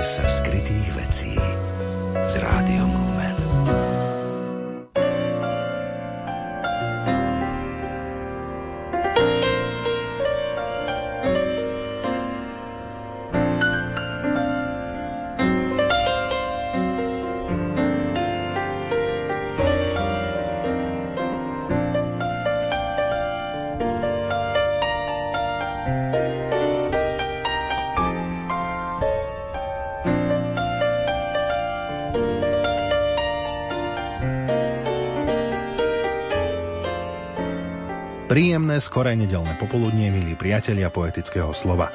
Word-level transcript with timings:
Sa 0.00 0.24
skrytých 0.24 0.96
vecí 0.96 1.36
s 2.16 2.34
rádiom 2.40 2.88
Lumen. 2.88 3.36
Príjemné 38.80 38.96
skoré 38.96 39.12
nedelné 39.12 39.52
popoludnie, 39.60 40.08
milí 40.08 40.32
priatelia 40.40 40.88
poetického 40.88 41.52
slova. 41.52 41.92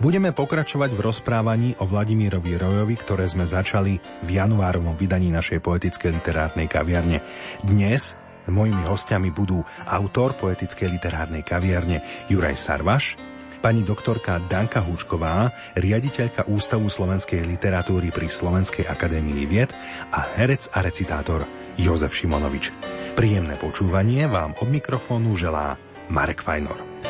Budeme 0.00 0.32
pokračovať 0.32 0.96
v 0.96 1.04
rozprávaní 1.04 1.76
o 1.76 1.84
Vladimírovi 1.84 2.56
Rojovi, 2.56 2.96
ktoré 2.96 3.28
sme 3.28 3.44
začali 3.44 4.00
v 4.24 4.28
januárovom 4.32 4.96
vydaní 4.96 5.28
našej 5.28 5.60
poetickej 5.60 6.16
literárnej 6.16 6.64
kaviarne. 6.64 7.20
Dnes 7.60 8.16
mojimi 8.48 8.88
hostiami 8.88 9.28
budú 9.36 9.60
autor 9.84 10.32
poetickej 10.32 10.96
literárnej 10.96 11.44
kaviarne 11.44 12.00
Juraj 12.32 12.56
Sarvaš, 12.56 13.20
pani 13.60 13.84
doktorka 13.84 14.40
Danka 14.48 14.80
Húčková, 14.80 15.52
riaditeľka 15.76 16.48
Ústavu 16.48 16.88
slovenskej 16.88 17.44
literatúry 17.44 18.08
pri 18.08 18.32
Slovenskej 18.32 18.88
akadémii 18.88 19.44
vied 19.44 19.76
a 20.08 20.24
herec 20.40 20.72
a 20.72 20.80
recitátor 20.80 21.44
Jozef 21.76 22.16
Šimonovič. 22.16 22.72
Príjemné 23.12 23.60
počúvanie 23.60 24.24
vám 24.24 24.56
od 24.56 24.72
mikrofónu 24.72 25.36
želá 25.36 25.76
Marek 26.08 26.42
Fajnor. 26.42 27.07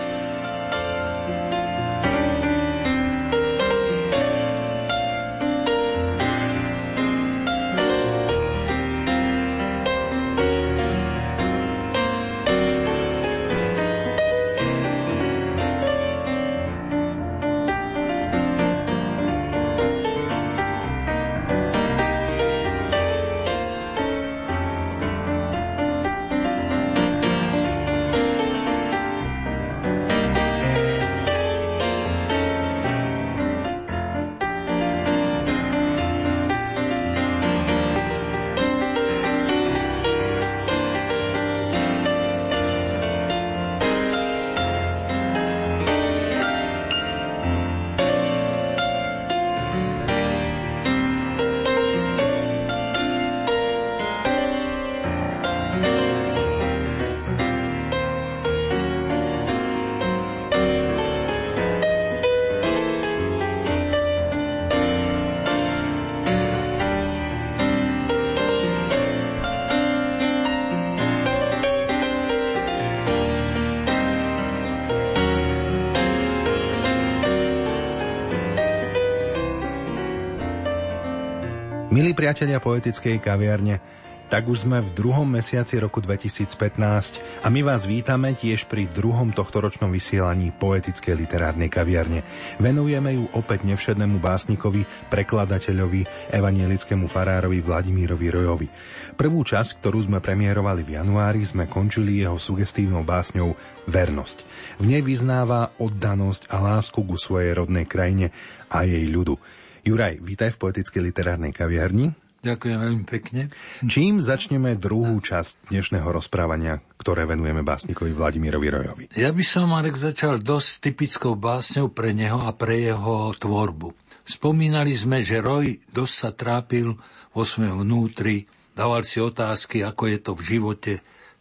Priatelia 82.19 82.59
poetickej 82.59 83.23
kaviarne, 83.23 83.79
tak 84.27 84.51
už 84.51 84.67
sme 84.67 84.83
v 84.83 84.91
druhom 84.91 85.25
mesiaci 85.25 85.79
roku 85.79 86.03
2015 86.03 87.47
a 87.47 87.49
my 87.49 87.63
vás 87.63 87.87
vítame 87.87 88.35
tiež 88.35 88.67
pri 88.67 88.91
druhom 88.91 89.31
tohtoročnom 89.31 89.87
vysielaní 89.95 90.51
poetickej 90.51 91.15
literárnej 91.15 91.71
kaviarne. 91.71 92.27
Venujeme 92.59 93.15
ju 93.15 93.31
opäť 93.39 93.63
nevšednému 93.71 94.19
básnikovi, 94.19 94.83
prekladateľovi, 95.15 96.35
evanielickému 96.35 97.07
farárovi 97.07 97.63
Vladimírovi 97.63 98.27
Rojovi. 98.35 98.67
Prvú 99.15 99.47
časť, 99.47 99.79
ktorú 99.79 100.11
sme 100.11 100.19
premiérovali 100.19 100.83
v 100.83 100.99
januári, 100.99 101.47
sme 101.47 101.71
končili 101.71 102.27
jeho 102.27 102.35
sugestívnou 102.35 103.07
básňou 103.07 103.55
Vernosť. 103.87 104.39
V 104.83 104.91
nej 104.91 105.07
vyznáva 105.07 105.71
oddanosť 105.79 106.51
a 106.51 106.59
lásku 106.61 106.99
ku 106.99 107.15
svojej 107.15 107.57
rodnej 107.57 107.87
krajine 107.87 108.35
a 108.69 108.83
jej 108.83 109.07
ľudu. 109.07 109.39
Juraj, 109.87 110.19
vítaj 110.19 110.55
v 110.55 110.59
poetickej 110.59 111.03
literárnej 111.13 111.53
kaviarni. 111.55 112.11
Ďakujem 112.39 112.79
veľmi 112.79 113.05
pekne. 113.07 113.51
Čím 113.83 114.23
začneme 114.23 114.79
druhú 114.79 115.19
časť 115.19 115.75
dnešného 115.75 116.07
rozprávania, 116.07 116.79
ktoré 116.99 117.27
venujeme 117.27 117.67
básnikovi 117.67 118.15
Vladimírovi 118.15 118.69
Rojovi? 118.71 119.05
Ja 119.19 119.35
by 119.35 119.43
som, 119.43 119.75
Marek, 119.75 119.99
začal 119.99 120.39
dosť 120.39 120.71
typickou 120.87 121.35
básňou 121.35 121.91
pre 121.91 122.15
neho 122.15 122.39
a 122.47 122.55
pre 122.55 122.79
jeho 122.91 123.35
tvorbu. 123.35 123.91
Spomínali 124.23 124.95
sme, 124.95 125.27
že 125.27 125.43
Roj 125.43 125.83
dosť 125.91 126.15
sa 126.15 126.31
trápil 126.31 126.95
vo 127.35 127.43
svojom 127.43 127.83
vnútri, 127.83 128.47
dával 128.79 129.03
si 129.03 129.19
otázky, 129.19 129.83
ako 129.83 130.03
je 130.07 130.19
to 130.23 130.33
v 130.39 130.43
živote, 130.47 130.93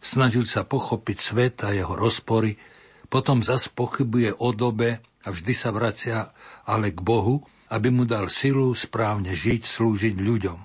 snažil 0.02 0.46
sa 0.50 0.66
pochopiť 0.66 1.18
svet 1.18 1.56
a 1.62 1.70
jeho 1.70 1.94
rozpory, 1.94 2.58
potom 3.06 3.42
zas 3.46 3.70
pochybuje 3.70 4.34
o 4.34 4.50
dobe 4.50 4.98
a 5.22 5.28
vždy 5.30 5.52
sa 5.54 5.70
vracia 5.70 6.34
ale 6.66 6.90
k 6.90 6.98
Bohu, 7.02 7.46
aby 7.68 7.88
mu 7.92 8.04
dal 8.08 8.32
silu 8.32 8.72
správne 8.72 9.32
žiť, 9.36 9.62
slúžiť 9.64 10.16
ľuďom. 10.16 10.58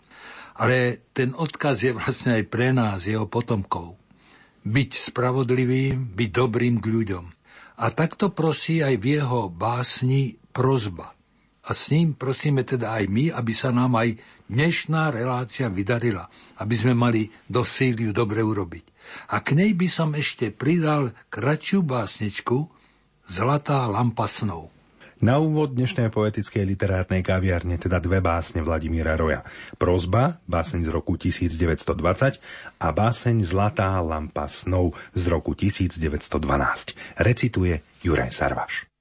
Ale 0.60 1.02
ten 1.12 1.34
odkaz 1.34 1.84
je 1.84 1.92
vlastne 1.92 2.40
aj 2.40 2.44
pre 2.48 2.72
nás, 2.72 3.04
jeho 3.04 3.26
potomkov. 3.26 3.98
Byť 4.64 5.12
spravodlivým, 5.12 6.16
byť 6.16 6.30
dobrým 6.30 6.80
k 6.80 6.86
ľuďom. 6.88 7.26
A 7.84 7.86
takto 7.90 8.30
prosí 8.32 8.80
aj 8.80 8.96
v 9.02 9.20
jeho 9.20 9.50
básni 9.50 10.38
prozba. 10.54 11.12
A 11.64 11.72
s 11.72 11.90
ním 11.90 12.14
prosíme 12.14 12.62
teda 12.68 12.96
aj 13.02 13.08
my, 13.10 13.26
aby 13.34 13.54
sa 13.56 13.74
nám 13.74 13.96
aj 13.98 14.20
dnešná 14.52 15.10
relácia 15.10 15.72
vydarila, 15.72 16.28
aby 16.60 16.76
sme 16.76 16.94
mali 16.94 17.32
do 17.48 17.64
síly 17.64 18.12
dobre 18.12 18.44
urobiť. 18.44 18.86
A 19.32 19.42
k 19.42 19.56
nej 19.58 19.72
by 19.74 19.88
som 19.90 20.12
ešte 20.14 20.52
pridal 20.54 21.12
kratšiu 21.34 21.82
básničku 21.82 22.70
Zlatá 23.24 23.88
lampa 23.88 24.28
snov. 24.28 24.68
Na 25.24 25.40
úvod 25.40 25.72
dnešnej 25.72 26.12
poetickej 26.12 26.68
literárnej 26.68 27.24
kaviarne 27.24 27.80
teda 27.80 27.96
dve 28.04 28.20
básne 28.20 28.60
Vladimíra 28.60 29.16
Roja. 29.16 29.48
Prozba, 29.80 30.44
báseň 30.52 30.84
z 30.84 30.90
roku 30.92 31.16
1920 31.16 32.44
a 32.84 32.88
báseň 32.92 33.48
Zlatá 33.48 33.96
lampa 34.04 34.52
snov 34.52 35.00
z 35.16 35.24
roku 35.32 35.56
1912. 35.56 37.24
Recituje 37.24 37.80
Juraj 38.04 38.36
Sarvaš. 38.36 38.93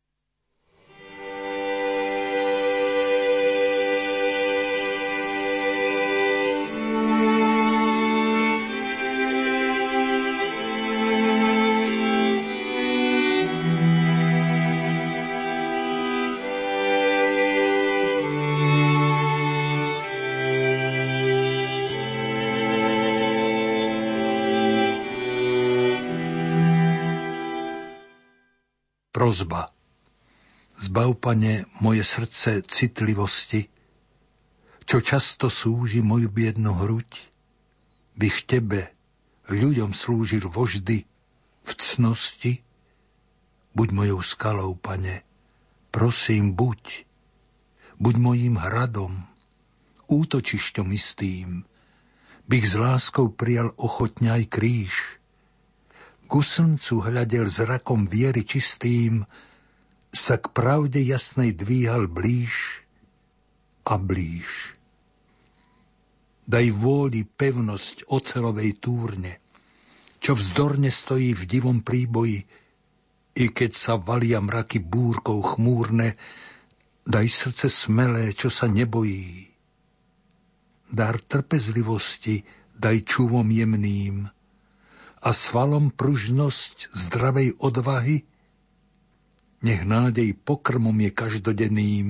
Prozba. 29.23 29.71
Zbav, 30.75 31.15
pane, 31.15 31.71
moje 31.79 32.03
srdce 32.03 32.59
citlivosti, 32.67 33.71
čo 34.83 34.99
často 34.99 35.47
súži 35.47 36.03
moju 36.03 36.27
biednu 36.27 36.75
hruď, 36.75 37.07
bych 38.19 38.51
tebe, 38.51 38.91
ľuďom 39.47 39.95
slúžil 39.95 40.51
voždy 40.51 41.07
v 41.63 41.71
cnosti, 41.79 42.67
buď 43.79 43.89
mojou 43.95 44.27
skalou, 44.27 44.75
pane, 44.75 45.23
prosím, 45.95 46.59
buď. 46.59 47.07
buď 48.03 48.15
mojím 48.19 48.59
hradom, 48.59 49.23
útočišťom 50.11 50.91
istým, 50.91 51.63
bych 52.51 52.65
s 52.67 52.75
láskou 52.75 53.31
prijal 53.31 53.71
ochotne 53.79 54.35
aj 54.35 54.51
kríž. 54.51 55.22
Ku 56.33 56.41
slncu 56.41 57.13
hľadel 57.13 57.45
zrakom 57.45 58.09
viery 58.09 58.49
čistým, 58.49 59.21
sa 60.09 60.41
k 60.41 60.49
pravde 60.49 61.05
jasnej 61.05 61.53
dvíhal 61.53 62.09
blíž 62.09 62.89
a 63.85 64.01
blíž. 64.01 64.73
Daj 66.49 66.73
vôli 66.73 67.29
pevnosť 67.29 68.09
ocelovej 68.09 68.81
túrne, 68.81 69.45
čo 70.25 70.33
vzdorne 70.33 70.89
stojí 70.89 71.37
v 71.37 71.45
divom 71.45 71.85
príboji, 71.85 72.41
i 73.37 73.45
keď 73.53 73.73
sa 73.77 74.01
valia 74.01 74.41
mraky 74.41 74.81
búrkou 74.81 75.37
chmúrne, 75.45 76.17
daj 77.05 77.29
srdce 77.29 77.69
smelé, 77.69 78.33
čo 78.33 78.49
sa 78.49 78.73
nebojí. 78.73 79.53
Dar 80.89 81.21
trpezlivosti 81.21 82.41
daj 82.73 83.05
čúvom 83.05 83.53
jemným 83.53 84.33
a 85.23 85.31
svalom 85.31 85.95
pružnosť 85.95 86.91
zdravej 86.91 87.63
odvahy, 87.63 88.27
nech 89.63 89.83
nádej 89.87 90.35
pokrmom 90.43 90.95
je 90.99 91.11
každodenným, 91.15 92.07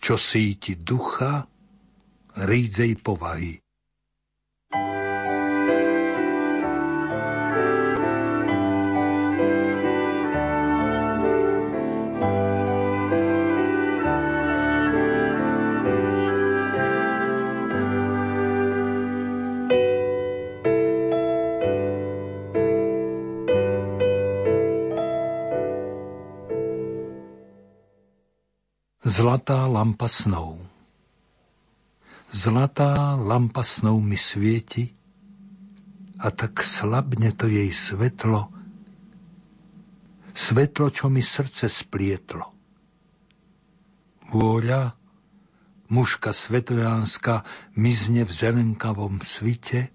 čo 0.00 0.16
síti 0.16 0.72
ducha, 0.80 1.44
rídzej 2.32 2.96
povahy. 3.04 3.60
Zlatá 29.18 29.66
lampa 29.66 30.06
snov 30.06 30.62
Zlatá 32.30 33.18
lampa 33.18 33.66
snov 33.66 33.98
mi 33.98 34.14
svieti 34.14 34.94
a 36.22 36.30
tak 36.30 36.62
slabne 36.62 37.34
to 37.34 37.50
jej 37.50 37.66
svetlo, 37.66 38.46
svetlo, 40.30 40.94
čo 40.94 41.10
mi 41.10 41.18
srdce 41.18 41.66
splietlo. 41.66 42.46
Vôľa, 44.30 44.94
mužka 45.90 46.30
svetojánska, 46.30 47.42
mizne 47.74 48.22
v 48.22 48.30
zelenkavom 48.30 49.18
svite, 49.18 49.90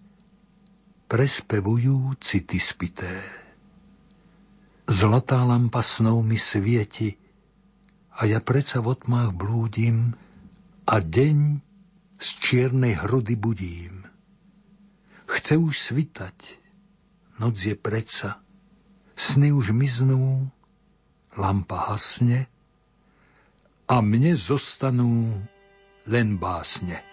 prespevujúci 1.08 2.44
ty 2.44 2.60
spité. 2.60 3.24
Zlatá 4.84 5.48
lampa 5.48 5.80
snov 5.80 6.28
mi 6.28 6.36
svieti, 6.36 7.23
a 8.14 8.22
ja 8.30 8.40
predsa 8.40 8.80
v 8.82 8.94
otmách 8.94 9.34
blúdim 9.34 10.14
a 10.86 11.02
deň 11.02 11.38
z 12.22 12.28
čiernej 12.40 12.94
hrudy 13.02 13.36
budím. 13.36 14.06
Chce 15.26 15.58
už 15.58 15.74
svitať, 15.74 16.38
noc 17.42 17.56
je 17.58 17.74
predsa, 17.74 18.44
sny 19.18 19.50
už 19.50 19.74
miznú, 19.74 20.46
lampa 21.34 21.90
hasne 21.90 22.46
a 23.90 24.00
mne 24.00 24.38
zostanú 24.38 25.42
len 26.06 26.38
básne. 26.38 27.13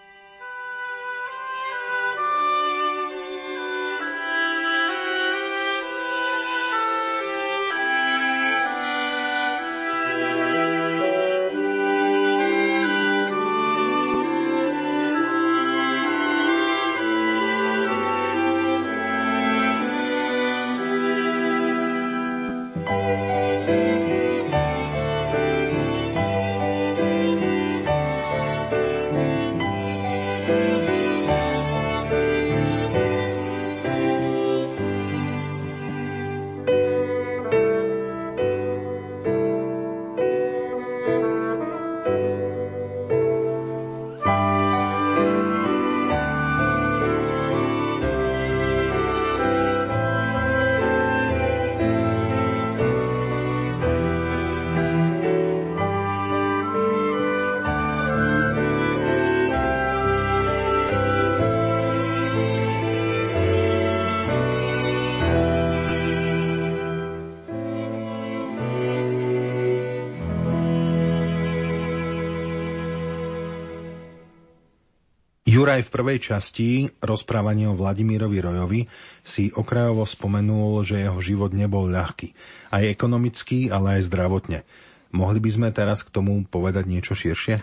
Juraj 75.61 75.85
v 75.85 75.93
prvej 75.93 76.17
časti 76.17 76.89
rozprávania 77.05 77.69
o 77.69 77.77
Vladimírovi 77.77 78.41
Rojovi 78.41 78.81
si 79.21 79.53
okrajovo 79.53 80.09
spomenul, 80.09 80.81
že 80.81 81.05
jeho 81.05 81.21
život 81.21 81.53
nebol 81.53 81.85
ľahký. 81.85 82.33
Aj 82.73 82.81
ekonomický, 82.81 83.69
ale 83.69 84.01
aj 84.01 84.09
zdravotne. 84.09 84.65
Mohli 85.13 85.37
by 85.37 85.49
sme 85.53 85.69
teraz 85.69 86.01
k 86.01 86.09
tomu 86.09 86.41
povedať 86.49 86.89
niečo 86.89 87.13
širšie? 87.13 87.61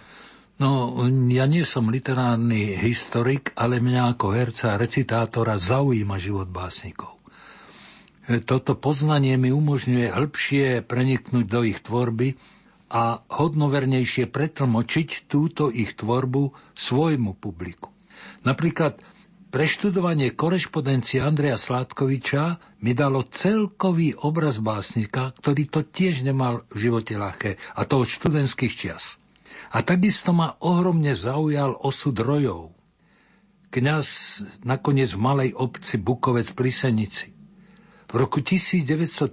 No, 0.62 0.94
ja 1.26 1.50
nie 1.50 1.66
som 1.66 1.90
literárny 1.90 2.78
historik, 2.78 3.50
ale 3.58 3.82
mňa 3.82 4.14
ako 4.14 4.26
herca 4.30 4.78
a 4.78 4.78
recitátora 4.78 5.58
zaujíma 5.58 6.22
život 6.22 6.46
básnikov. 6.46 7.18
Toto 8.46 8.78
poznanie 8.78 9.34
mi 9.34 9.50
umožňuje 9.50 10.14
hĺbšie 10.14 10.86
preniknúť 10.86 11.46
do 11.50 11.66
ich 11.66 11.82
tvorby 11.82 12.38
a 12.88 13.20
hodnovernejšie 13.20 14.32
pretlmočiť 14.32 15.28
túto 15.28 15.68
ich 15.68 15.92
tvorbu 15.96 16.56
svojmu 16.72 17.36
publiku. 17.36 17.92
Napríklad 18.48 18.96
preštudovanie 19.52 20.32
korešpondencie 20.32 21.20
Andreja 21.20 21.60
Sládkoviča 21.60 22.60
mi 22.80 22.96
dalo 22.96 23.28
celkový 23.28 24.16
obraz 24.24 24.60
básnika, 24.60 25.36
ktorý 25.36 25.68
to 25.68 25.80
tiež 25.84 26.24
nemal 26.24 26.64
v 26.72 26.88
živote 26.88 27.16
ľahké, 27.20 27.60
a 27.76 27.80
to 27.84 28.04
od 28.04 28.08
študentských 28.08 28.72
čias. 28.72 29.20
A 29.68 29.84
takisto 29.84 30.32
ma 30.32 30.56
ohromne 30.64 31.12
zaujal 31.12 31.76
osud 31.76 32.16
rojov. 32.16 32.72
Kňaz 33.68 34.06
nakoniec 34.64 35.12
v 35.12 35.20
malej 35.20 35.50
obci 35.52 36.00
Bukovec 36.00 36.56
pri 36.56 36.72
Senici. 36.72 37.36
V 38.08 38.16
roku 38.16 38.40
1934 38.40 39.28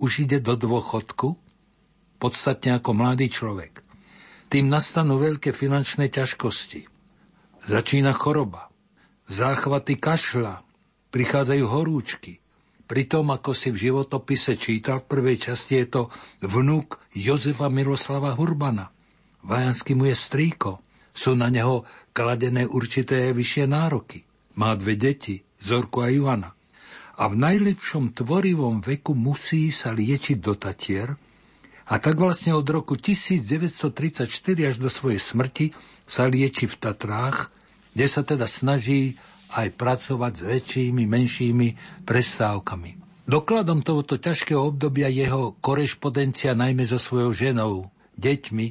už 0.00 0.12
ide 0.24 0.40
do 0.40 0.56
dôchodku 0.56 1.49
podstatne 2.20 2.76
ako 2.76 2.92
mladý 2.92 3.32
človek. 3.32 3.80
Tým 4.52 4.68
nastanú 4.68 5.16
veľké 5.16 5.56
finančné 5.56 6.12
ťažkosti. 6.12 6.84
Začína 7.64 8.12
choroba, 8.12 8.68
záchvaty 9.30 9.96
kašľa, 9.96 10.60
prichádzajú 11.10 11.64
horúčky. 11.64 12.38
Pri 12.90 13.06
tom, 13.06 13.30
ako 13.30 13.54
si 13.54 13.70
v 13.70 13.90
životopise 13.90 14.58
čítal, 14.58 15.00
v 15.00 15.08
prvej 15.14 15.36
časti 15.38 15.78
je 15.78 15.86
to 15.86 16.02
vnúk 16.42 16.98
Jozefa 17.14 17.70
Miroslava 17.70 18.34
Hurbana. 18.34 18.90
Vajanský 19.46 19.94
mu 19.94 20.10
je 20.10 20.16
strýko. 20.18 20.82
Sú 21.14 21.38
na 21.38 21.50
neho 21.50 21.86
kladené 22.10 22.66
určité 22.66 23.30
vyššie 23.30 23.70
nároky. 23.70 24.26
Má 24.58 24.74
dve 24.74 24.98
deti, 24.98 25.38
Zorku 25.62 26.02
a 26.02 26.10
Ivana. 26.10 26.50
A 27.20 27.28
v 27.30 27.38
najlepšom 27.38 28.16
tvorivom 28.16 28.82
veku 28.82 29.14
musí 29.14 29.70
sa 29.70 29.94
liečiť 29.94 30.42
do 30.42 30.58
Tatier, 30.58 31.14
a 31.90 31.98
tak 31.98 32.22
vlastne 32.22 32.54
od 32.54 32.62
roku 32.70 32.94
1934 32.94 34.30
až 34.62 34.76
do 34.78 34.86
svojej 34.86 35.18
smrti 35.18 35.66
sa 36.06 36.30
lieči 36.30 36.70
v 36.70 36.78
Tatrách, 36.78 37.50
kde 37.98 38.06
sa 38.06 38.22
teda 38.22 38.46
snaží 38.46 39.18
aj 39.50 39.74
pracovať 39.74 40.32
s 40.38 40.42
väčšími, 40.46 41.02
menšími 41.10 41.68
prestávkami. 42.06 43.02
Dokladom 43.26 43.82
tohoto 43.82 44.14
ťažkého 44.18 44.70
obdobia 44.70 45.10
jeho 45.10 45.58
korešpondencia 45.58 46.54
najmä 46.54 46.86
so 46.86 46.98
svojou 46.98 47.34
ženou, 47.34 47.90
deťmi 48.18 48.66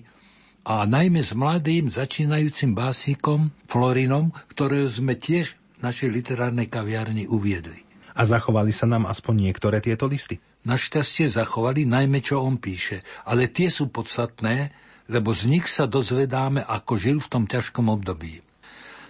a 0.64 0.88
najmä 0.88 1.20
s 1.20 1.36
mladým 1.36 1.92
začínajúcim 1.92 2.72
básnikom 2.72 3.52
Florinom, 3.68 4.32
ktorého 4.52 4.88
sme 4.88 5.20
tiež 5.20 5.56
v 5.56 5.80
našej 5.84 6.08
literárnej 6.12 6.72
kaviarni 6.72 7.28
uviedli. 7.28 7.84
A 8.16 8.28
zachovali 8.28 8.76
sa 8.76 8.88
nám 8.88 9.08
aspoň 9.08 9.52
niektoré 9.52 9.80
tieto 9.80 10.08
listy? 10.08 10.40
Našťastie 10.68 11.32
zachovali 11.32 11.88
najmä, 11.88 12.20
čo 12.20 12.44
on 12.44 12.60
píše, 12.60 13.00
ale 13.24 13.48
tie 13.48 13.72
sú 13.72 13.88
podstatné, 13.88 14.76
lebo 15.08 15.32
z 15.32 15.48
nich 15.48 15.72
sa 15.72 15.88
dozvedáme, 15.88 16.62
ako 16.62 16.94
žil 17.00 17.18
v 17.24 17.32
tom 17.32 17.44
ťažkom 17.48 17.88
období. 17.88 18.44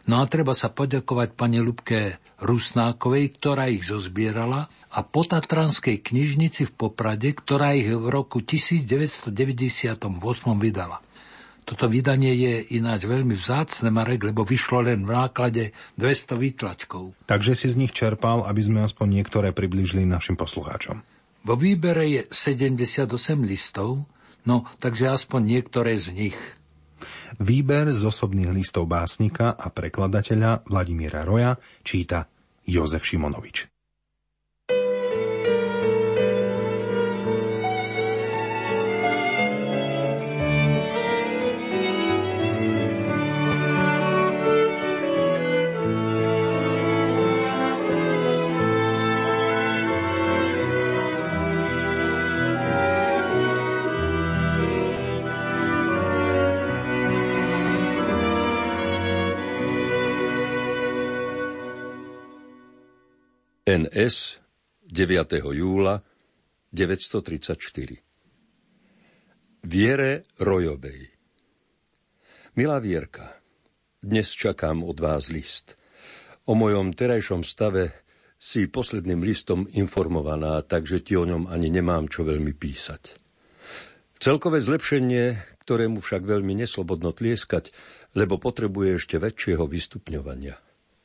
No 0.09 0.21
a 0.21 0.25
treba 0.25 0.57
sa 0.57 0.73
poďakovať 0.73 1.37
pani 1.37 1.61
Lubke 1.61 2.17
Rusnákovej, 2.41 3.25
ktorá 3.37 3.69
ich 3.69 3.85
zozbierala 3.85 4.65
a 4.89 4.99
po 5.05 5.21
Tatranskej 5.21 6.01
knižnici 6.01 6.65
v 6.65 6.73
Poprade, 6.73 7.29
ktorá 7.29 7.77
ich 7.77 7.93
v 7.93 8.09
roku 8.09 8.41
1998 8.41 9.29
vydala. 10.57 10.97
Toto 11.61 11.85
vydanie 11.85 12.33
je 12.33 12.81
ináč 12.81 13.05
veľmi 13.05 13.37
vzácne, 13.37 13.93
Marek, 13.93 14.25
lebo 14.25 14.41
vyšlo 14.41 14.89
len 14.89 15.05
v 15.05 15.13
náklade 15.13 15.77
200 16.01 16.41
výtlačkov. 16.41 17.13
Takže 17.29 17.53
si 17.53 17.69
z 17.69 17.77
nich 17.77 17.93
čerpal, 17.93 18.49
aby 18.49 18.65
sme 18.65 18.81
aspoň 18.81 19.21
niektoré 19.21 19.53
približili 19.53 20.09
našim 20.09 20.33
poslucháčom. 20.33 21.18
Vo 21.45 21.55
výbere 21.55 22.05
je 22.09 22.21
78 22.27 23.07
listov, 23.45 24.03
no 24.43 24.67
takže 24.79 25.07
aspoň 25.11 25.41
niektoré 25.59 25.95
z 25.95 26.11
nich 26.15 26.39
Výber 27.39 27.93
z 27.95 28.03
osobných 28.03 28.51
listov 28.51 28.89
básnika 28.89 29.55
a 29.55 29.71
prekladateľa 29.71 30.67
Vladimíra 30.67 31.23
Roja 31.23 31.55
číta 31.85 32.27
Jozef 32.67 33.05
Šimonovič. 33.07 33.68
NS 63.69 64.41
9. 64.89 65.45
júla 65.53 66.01
934 66.73 68.01
Viere 69.61 70.25
Rojovej 70.41 71.13
Milá 72.57 72.81
Vierka, 72.81 73.29
dnes 74.01 74.33
čakám 74.33 74.81
od 74.81 74.97
vás 74.97 75.29
list. 75.29 75.77
O 76.49 76.57
mojom 76.57 76.97
terajšom 76.97 77.45
stave 77.45 77.93
si 78.41 78.65
posledným 78.65 79.21
listom 79.21 79.69
informovaná, 79.77 80.65
takže 80.65 81.05
ti 81.05 81.13
o 81.13 81.29
ňom 81.29 81.45
ani 81.45 81.69
nemám 81.69 82.09
čo 82.09 82.25
veľmi 82.25 82.57
písať. 82.57 83.21
Celkové 84.17 84.65
zlepšenie, 84.65 85.37
ktorému 85.61 86.01
však 86.01 86.25
veľmi 86.25 86.57
neslobodno 86.57 87.13
tlieskať, 87.13 87.69
lebo 88.17 88.41
potrebuje 88.41 88.97
ešte 88.97 89.21
väčšieho 89.21 89.69
vystupňovania. 89.69 90.57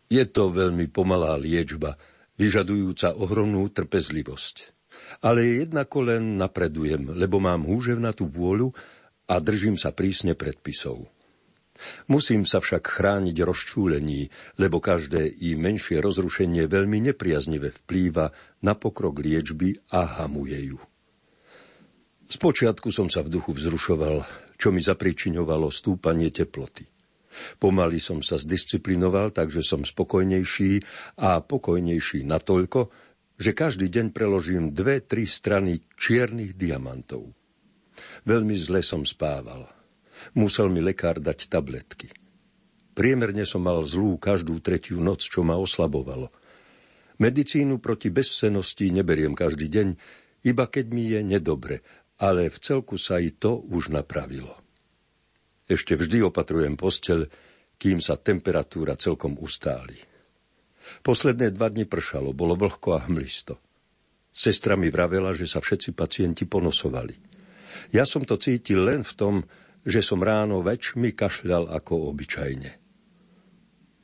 Je 0.08 0.24
to 0.24 0.48
veľmi 0.48 0.88
pomalá 0.88 1.36
liečba, 1.36 2.00
vyžadujúca 2.40 3.14
ohromnú 3.14 3.66
trpezlivosť. 3.70 4.74
Ale 5.26 5.64
jednako 5.64 6.14
len 6.14 6.38
napredujem, 6.38 7.14
lebo 7.14 7.42
mám 7.42 7.66
húževnatú 7.66 8.30
vôľu 8.30 8.70
a 9.26 9.40
držím 9.40 9.74
sa 9.74 9.90
prísne 9.90 10.36
predpisov. 10.38 11.08
Musím 12.06 12.46
sa 12.46 12.62
však 12.62 12.86
chrániť 12.86 13.36
rozčúlení, 13.42 14.30
lebo 14.62 14.78
každé 14.78 15.26
i 15.26 15.58
menšie 15.58 15.98
rozrušenie 15.98 16.70
veľmi 16.70 17.02
nepriaznive 17.10 17.74
vplýva 17.82 18.30
na 18.62 18.78
pokrok 18.78 19.18
liečby 19.18 19.82
a 19.90 20.22
hamuje 20.22 20.70
ju. 20.70 20.78
Spočiatku 22.30 22.88
som 22.94 23.10
sa 23.10 23.20
v 23.26 23.36
duchu 23.36 23.52
vzrušoval, 23.52 24.24
čo 24.56 24.70
mi 24.70 24.80
zapričiňovalo 24.80 25.68
stúpanie 25.68 26.30
teploty. 26.30 26.93
Pomaly 27.58 27.98
som 27.98 28.22
sa 28.22 28.38
zdisciplinoval, 28.40 29.34
takže 29.34 29.62
som 29.62 29.82
spokojnejší 29.82 30.82
a 31.20 31.42
pokojnejší 31.42 32.26
natoľko, 32.26 32.90
že 33.34 33.50
každý 33.50 33.90
deň 33.90 34.14
preložím 34.14 34.70
dve, 34.70 35.02
tri 35.02 35.26
strany 35.26 35.82
čiernych 35.98 36.54
diamantov. 36.54 37.34
Veľmi 38.26 38.54
zle 38.54 38.80
som 38.82 39.02
spával. 39.02 39.66
Musel 40.38 40.70
mi 40.70 40.80
lekár 40.80 41.18
dať 41.18 41.50
tabletky. 41.50 42.08
Priemerne 42.94 43.42
som 43.42 43.66
mal 43.66 43.82
zlú 43.82 44.16
každú 44.16 44.62
tretiu 44.62 45.02
noc, 45.02 45.26
čo 45.26 45.42
ma 45.42 45.58
oslabovalo. 45.58 46.30
Medicínu 47.18 47.82
proti 47.82 48.10
bezsenosti 48.10 48.90
neberiem 48.90 49.34
každý 49.34 49.66
deň, 49.70 49.88
iba 50.46 50.64
keď 50.70 50.86
mi 50.94 51.10
je 51.10 51.20
nedobre, 51.22 51.82
ale 52.18 52.50
v 52.50 52.56
celku 52.62 52.94
sa 52.98 53.18
i 53.18 53.34
to 53.34 53.58
už 53.58 53.90
napravilo. 53.90 54.63
Ešte 55.64 55.96
vždy 55.96 56.28
opatrujem 56.28 56.76
posteľ, 56.76 57.24
kým 57.80 57.98
sa 57.98 58.20
temperatúra 58.20 58.94
celkom 59.00 59.40
ustáli. 59.40 59.96
Posledné 61.00 61.52
dva 61.56 61.72
dni 61.72 61.88
pršalo, 61.88 62.36
bolo 62.36 62.54
vlhko 62.54 63.00
a 63.00 63.08
hmlisto. 63.08 63.56
Sestra 64.34 64.76
mi 64.76 64.92
vravela, 64.92 65.32
že 65.32 65.48
sa 65.48 65.64
všetci 65.64 65.96
pacienti 65.96 66.44
ponosovali. 66.44 67.16
Ja 67.94 68.04
som 68.04 68.26
to 68.26 68.36
cítil 68.36 68.84
len 68.84 69.06
v 69.06 69.12
tom, 69.16 69.34
že 69.84 70.04
som 70.04 70.20
ráno 70.20 70.60
väčšmi 70.60 71.16
kašľal 71.16 71.72
ako 71.72 72.12
obyčajne. 72.12 72.70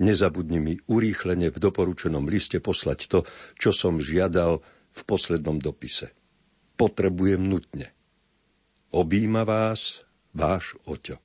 Nezabudni 0.01 0.59
mi 0.61 0.75
urýchlene 0.81 1.53
v 1.53 1.59
doporučenom 1.61 2.25
liste 2.25 2.57
poslať 2.57 3.01
to, 3.05 3.19
čo 3.61 3.71
som 3.73 4.01
žiadal 4.01 4.65
v 4.91 5.01
poslednom 5.05 5.61
dopise. 5.61 6.17
Potrebujem 6.81 7.45
nutne. 7.45 7.93
Obíma 8.97 9.45
vás 9.45 10.01
váš 10.33 10.81
oťo. 10.89 11.21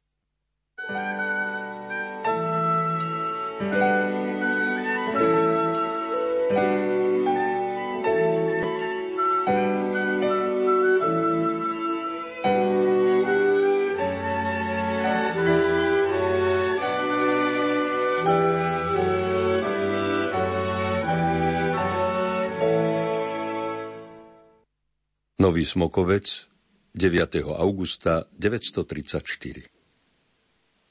Nový 25.46 25.66
Smokovec 25.66 26.48
9. 26.96 27.36
augusta 27.46 28.26
934 28.40 29.75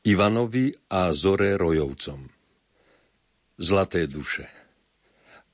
Ivanovi 0.05 0.69
a 0.93 1.17
Zore 1.17 1.57
Rojovcom 1.57 2.29
Zlaté 3.57 4.05
duše 4.05 4.45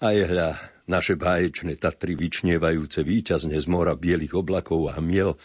A 0.03 0.11
hľa 0.11 0.59
naše 0.91 1.15
báječné 1.15 1.79
Tatry 1.79 2.19
vyčnievajúce 2.19 3.07
výťazne 3.07 3.55
z 3.55 3.67
mora 3.71 3.95
bielých 3.95 4.35
oblakov 4.35 4.91
a 4.91 4.99
miel 4.99 5.39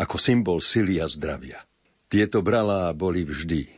ako 0.00 0.16
symbol 0.16 0.64
sily 0.64 0.96
a 0.96 1.04
zdravia. 1.04 1.60
Tieto 2.08 2.40
bralá 2.40 2.88
boli 2.96 3.20
vždy, 3.20 3.68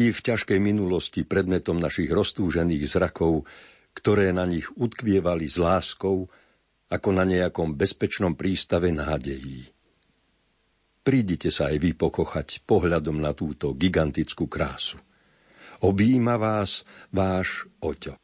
i 0.00 0.08
v 0.08 0.16
ťažkej 0.16 0.56
minulosti 0.56 1.20
predmetom 1.28 1.76
našich 1.76 2.08
roztúžených 2.08 2.88
zrakov, 2.88 3.44
ktoré 3.92 4.32
na 4.32 4.48
nich 4.48 4.72
utkvievali 4.72 5.44
s 5.44 5.60
láskou, 5.60 6.32
ako 6.88 7.08
na 7.12 7.28
nejakom 7.28 7.76
bezpečnom 7.76 8.32
prístave 8.40 8.88
nádejí. 8.88 9.73
Prídite 11.04 11.52
sa 11.52 11.68
aj 11.68 11.84
vy 11.84 11.92
pokochať 11.92 12.64
pohľadom 12.64 13.20
na 13.20 13.36
túto 13.36 13.76
gigantickú 13.76 14.48
krásu. 14.48 14.96
Obíma 15.84 16.40
vás 16.40 16.80
váš 17.12 17.68
oťo. 17.84 18.16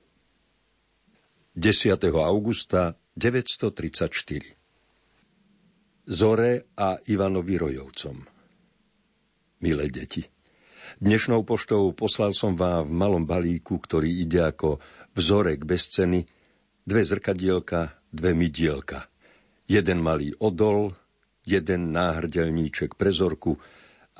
10. 1.52 2.00
augusta 2.08 2.96
934 3.12 6.08
Zore 6.08 6.72
a 6.72 6.96
Ivanovi 7.04 7.60
Rojovcom 7.60 8.16
Milé 9.60 9.92
deti, 9.92 10.25
dnešnou 11.04 11.44
poštou 11.44 11.92
poslal 11.92 12.32
som 12.32 12.56
vám 12.56 12.88
v 12.88 12.96
malom 12.96 13.28
balíku, 13.28 13.76
ktorý 13.76 14.25
ide 14.25 14.40
ako 14.40 14.80
vzorek 15.12 15.68
bez 15.68 15.92
ceny, 15.92 16.25
dve 16.88 17.04
zrkadielka, 17.04 18.08
dve 18.08 18.32
mydielka. 18.32 19.04
Jeden 19.68 20.00
malý 20.00 20.32
odol, 20.40 20.96
jeden 21.44 21.92
náhrdelníček 21.94 22.94
prezorku 22.94 23.56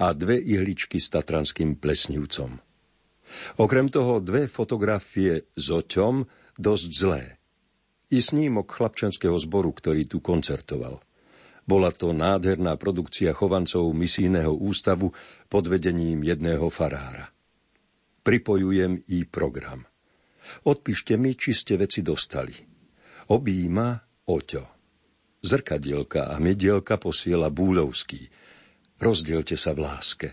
a 0.01 0.17
dve 0.17 0.41
ihličky 0.41 0.97
s 0.97 1.13
tatranským 1.13 1.77
plesnivcom. 1.77 2.57
Okrem 3.63 3.87
toho 3.93 4.19
dve 4.19 4.51
fotografie 4.51 5.47
s 5.55 5.67
oťom 5.71 6.27
dosť 6.59 6.89
zlé. 6.91 7.25
I 8.11 8.19
snímok 8.19 8.75
chlapčenského 8.75 9.39
zboru, 9.39 9.71
ktorý 9.71 10.09
tu 10.11 10.19
koncertoval. 10.19 10.99
Bola 11.63 11.95
to 11.95 12.11
nádherná 12.11 12.75
produkcia 12.75 13.31
chovancov 13.31 13.87
misijného 13.95 14.51
ústavu 14.51 15.15
pod 15.47 15.65
vedením 15.71 16.27
jedného 16.27 16.67
farára. 16.73 17.31
Pripojujem 18.27 19.07
i 19.15 19.23
program. 19.23 19.87
Odpíšte 20.67 21.15
mi, 21.15 21.39
či 21.39 21.55
ste 21.55 21.79
veci 21.79 22.03
dostali. 22.03 22.59
Obíma 23.31 23.95
Oťo. 24.27 24.80
Zrkadielka 25.41 26.29
a 26.29 26.37
medielka 26.37 27.01
posiela 27.01 27.49
Búľovský. 27.49 28.29
Rozdielte 29.01 29.57
sa 29.57 29.73
v 29.73 29.89
láske. 29.89 30.29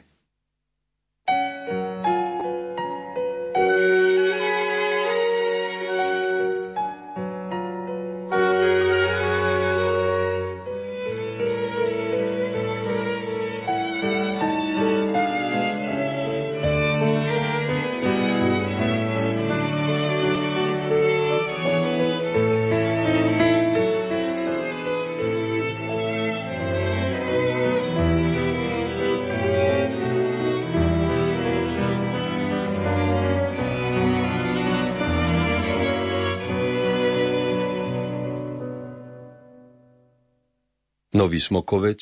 Nový 41.37 41.93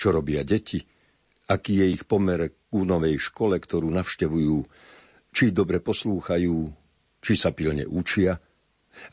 čo 0.00 0.08
robia 0.08 0.40
deti, 0.40 0.80
aký 1.52 1.84
je 1.84 2.00
ich 2.00 2.08
pomer 2.08 2.48
k 2.48 2.80
novej 2.80 3.20
škole, 3.20 3.60
ktorú 3.60 3.92
navštevujú, 3.92 4.88
či 5.30 5.54
dobre 5.54 5.78
poslúchajú, 5.78 6.70
či 7.22 7.34
sa 7.38 7.54
pilne 7.54 7.86
učia, 7.86 8.38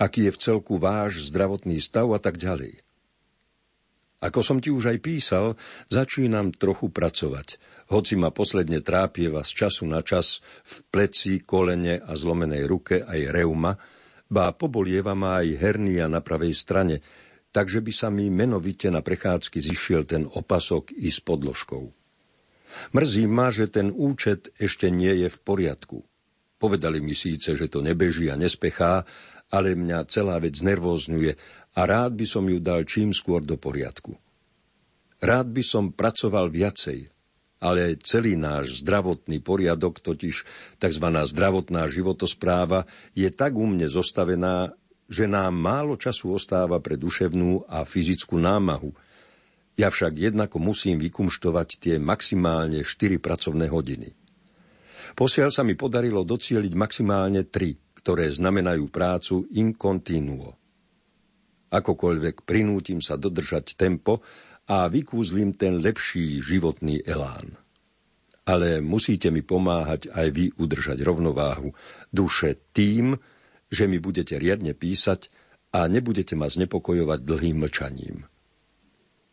aký 0.02 0.28
je 0.28 0.32
v 0.34 0.42
celku 0.42 0.76
váš 0.82 1.30
zdravotný 1.30 1.80
stav 1.80 2.10
a 2.12 2.20
tak 2.20 2.42
ďalej. 2.42 2.82
Ako 4.18 4.42
som 4.42 4.58
ti 4.58 4.74
už 4.74 4.98
aj 4.98 5.00
písal, 5.06 5.54
začínam 5.94 6.50
trochu 6.50 6.90
pracovať, 6.90 7.62
hoci 7.94 8.18
ma 8.18 8.34
posledne 8.34 8.82
trápieva 8.82 9.46
z 9.46 9.52
času 9.54 9.86
na 9.86 10.02
čas 10.02 10.42
v 10.66 10.76
pleci, 10.90 11.46
kolene 11.46 12.02
a 12.02 12.18
zlomenej 12.18 12.66
ruke 12.66 13.06
aj 13.06 13.30
reuma, 13.30 13.78
ba 14.28 14.50
pobolieva 14.58 15.14
ma 15.14 15.46
aj 15.46 15.62
hernia 15.62 16.10
na 16.10 16.26
pravej 16.26 16.58
strane, 16.58 17.06
takže 17.54 17.80
by 17.80 17.94
sa 17.94 18.10
mi 18.10 18.34
menovite 18.34 18.90
na 18.90 19.06
prechádzky 19.06 19.62
zišiel 19.62 20.10
ten 20.10 20.26
opasok 20.26 20.98
i 20.98 21.14
s 21.14 21.22
podložkou. 21.22 22.07
Mrzí 22.94 23.26
ma, 23.28 23.52
že 23.52 23.68
ten 23.68 23.94
účet 23.94 24.54
ešte 24.58 24.88
nie 24.88 25.26
je 25.26 25.30
v 25.30 25.40
poriadku. 25.42 26.04
Povedali 26.58 26.98
mi 26.98 27.14
síce, 27.14 27.54
že 27.54 27.70
to 27.70 27.86
nebeží 27.86 28.34
a 28.34 28.40
nespechá, 28.40 29.06
ale 29.54 29.78
mňa 29.78 30.10
celá 30.10 30.42
vec 30.42 30.58
znervózňuje 30.58 31.32
a 31.78 31.82
rád 31.86 32.18
by 32.18 32.26
som 32.26 32.50
ju 32.50 32.58
dal 32.58 32.84
čím 32.84 33.14
skôr 33.14 33.46
do 33.46 33.56
poriadku. 33.56 34.18
Rád 35.22 35.48
by 35.54 35.64
som 35.66 35.94
pracoval 35.94 36.50
viacej, 36.50 37.10
ale 37.62 37.98
celý 38.02 38.38
náš 38.38 38.82
zdravotný 38.86 39.42
poriadok, 39.42 40.02
totiž 40.02 40.36
tzv. 40.78 41.08
zdravotná 41.10 41.90
životospráva, 41.90 42.86
je 43.14 43.30
tak 43.30 43.54
u 43.58 43.66
mne 43.66 43.90
zostavená, 43.90 44.74
že 45.08 45.26
nám 45.26 45.54
málo 45.56 45.98
času 45.98 46.38
ostáva 46.38 46.78
pre 46.82 46.98
duševnú 46.98 47.70
a 47.70 47.86
fyzickú 47.86 48.38
námahu– 48.42 48.94
ja 49.78 49.94
však 49.94 50.18
jednako 50.18 50.58
musím 50.58 50.98
vykumštovať 50.98 51.70
tie 51.78 51.96
maximálne 52.02 52.82
4 52.82 53.22
pracovné 53.22 53.70
hodiny. 53.70 54.10
Posiaľ 55.14 55.50
sa 55.54 55.62
mi 55.62 55.78
podarilo 55.78 56.26
docieliť 56.26 56.74
maximálne 56.74 57.46
3, 57.46 58.02
ktoré 58.02 58.34
znamenajú 58.34 58.90
prácu 58.90 59.46
in 59.54 59.78
continuo. 59.78 60.58
Akokoľvek 61.70 62.42
prinútim 62.42 63.06
sa 63.06 63.22
dodržať 63.22 63.78
tempo 63.78 64.26
a 64.68 64.90
vykúzlim 64.90 65.54
ten 65.54 65.78
lepší 65.80 66.42
životný 66.42 67.06
elán. 67.06 67.54
Ale 68.48 68.80
musíte 68.80 69.28
mi 69.28 69.44
pomáhať 69.44 70.08
aj 70.10 70.28
vy 70.32 70.46
udržať 70.56 71.04
rovnováhu 71.04 71.76
duše 72.10 72.56
tým, 72.72 73.20
že 73.68 73.86
mi 73.92 74.00
budete 74.00 74.40
riadne 74.40 74.72
písať 74.72 75.28
a 75.76 75.92
nebudete 75.92 76.40
ma 76.40 76.48
znepokojovať 76.48 77.20
dlhým 77.28 77.68
mlčaním. 77.68 78.24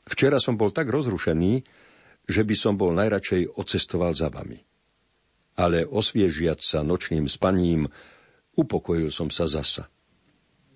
Včera 0.05 0.37
som 0.37 0.61
bol 0.61 0.69
tak 0.69 0.93
rozrušený, 0.93 1.65
že 2.25 2.43
by 2.45 2.55
som 2.57 2.75
bol 2.77 2.93
najradšej 2.93 3.57
odcestoval 3.57 4.13
za 4.17 4.29
vami. 4.33 4.61
Ale 5.55 5.85
osviežiať 5.87 6.61
sa 6.61 6.79
nočným 6.85 7.29
spaním, 7.29 7.89
upokojil 8.57 9.09
som 9.13 9.29
sa 9.29 9.49
zasa. 9.49 9.89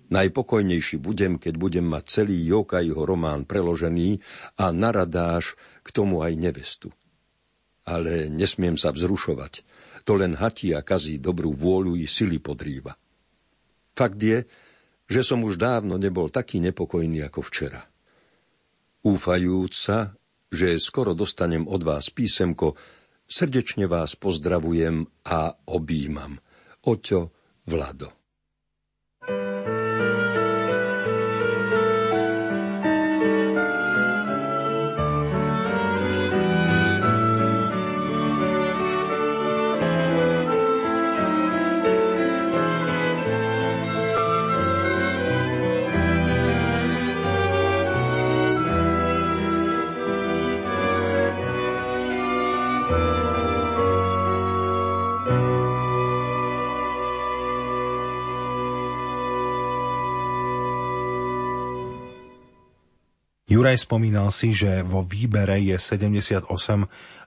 Najpokojnejší 0.09 0.97
budem, 0.97 1.37
keď 1.37 1.53
budem 1.53 1.85
mať 1.85 2.03
celý 2.09 2.41
Jokajho 2.49 3.05
román 3.05 3.45
preložený 3.45 4.17
a 4.57 4.73
naradáš 4.73 5.53
k 5.85 5.89
tomu 5.93 6.25
aj 6.25 6.33
nevestu. 6.33 6.89
Ale 7.85 8.25
nesmiem 8.29 8.73
sa 8.73 8.89
vzrušovať. 8.89 9.61
To 10.09 10.17
len 10.17 10.33
hatí 10.33 10.73
a 10.73 10.81
kazí 10.81 11.21
dobrú 11.21 11.53
vôľu 11.53 11.93
i 11.93 12.09
sily 12.09 12.41
podrýva. 12.41 12.97
Fakt 13.93 14.17
je, 14.17 14.49
že 15.09 15.21
som 15.21 15.41
už 15.45 15.61
dávno 15.61 15.97
nebol 16.01 16.29
taký 16.33 16.57
nepokojný 16.61 17.25
ako 17.29 17.45
včera. 17.45 17.88
Úfajúc 19.03 19.71
že 20.49 20.81
skoro 20.81 21.13
dostanem 21.13 21.69
od 21.69 21.85
vás 21.85 22.09
písemko, 22.09 22.73
srdečne 23.29 23.85
vás 23.85 24.17
pozdravujem 24.17 25.05
a 25.29 25.53
objímam. 25.69 26.41
Oťo 26.83 27.31
Vlado. 27.69 28.18
Juraj 63.59 63.91
spomínal 63.91 64.31
si, 64.31 64.55
že 64.55 64.87
vo 64.87 65.03
výbere 65.03 65.59
je 65.59 65.75
78 65.75 66.47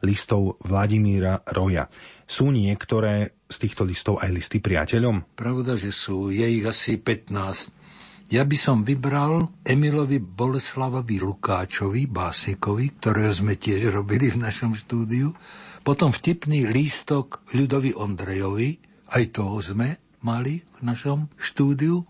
listov 0.00 0.56
Vladimíra 0.64 1.44
Roja. 1.44 1.92
Sú 2.24 2.48
niektoré 2.48 3.36
z 3.52 3.56
týchto 3.60 3.84
listov 3.84 4.16
aj 4.16 4.32
listy 4.32 4.56
priateľom? 4.56 5.36
Pravda, 5.36 5.76
že 5.76 5.92
sú. 5.92 6.32
Je 6.32 6.48
ich 6.48 6.64
asi 6.64 6.96
15. 6.96 8.32
Ja 8.32 8.48
by 8.48 8.56
som 8.56 8.80
vybral 8.80 9.44
Emilovi 9.60 10.24
Boleslavovi 10.24 11.20
Lukáčovi, 11.20 12.08
básnikovi, 12.08 12.96
ktorého 12.96 13.32
sme 13.36 13.60
tiež 13.60 13.92
robili 13.92 14.32
v 14.32 14.40
našom 14.40 14.72
štúdiu, 14.72 15.36
potom 15.84 16.16
vtipný 16.16 16.64
lístok 16.64 17.44
Ľudovi 17.52 17.92
Ondrejovi, 17.92 18.80
aj 19.12 19.36
toho 19.36 19.60
sme 19.60 20.00
mali 20.24 20.64
v 20.64 20.80
našom 20.80 21.28
štúdiu, 21.36 22.00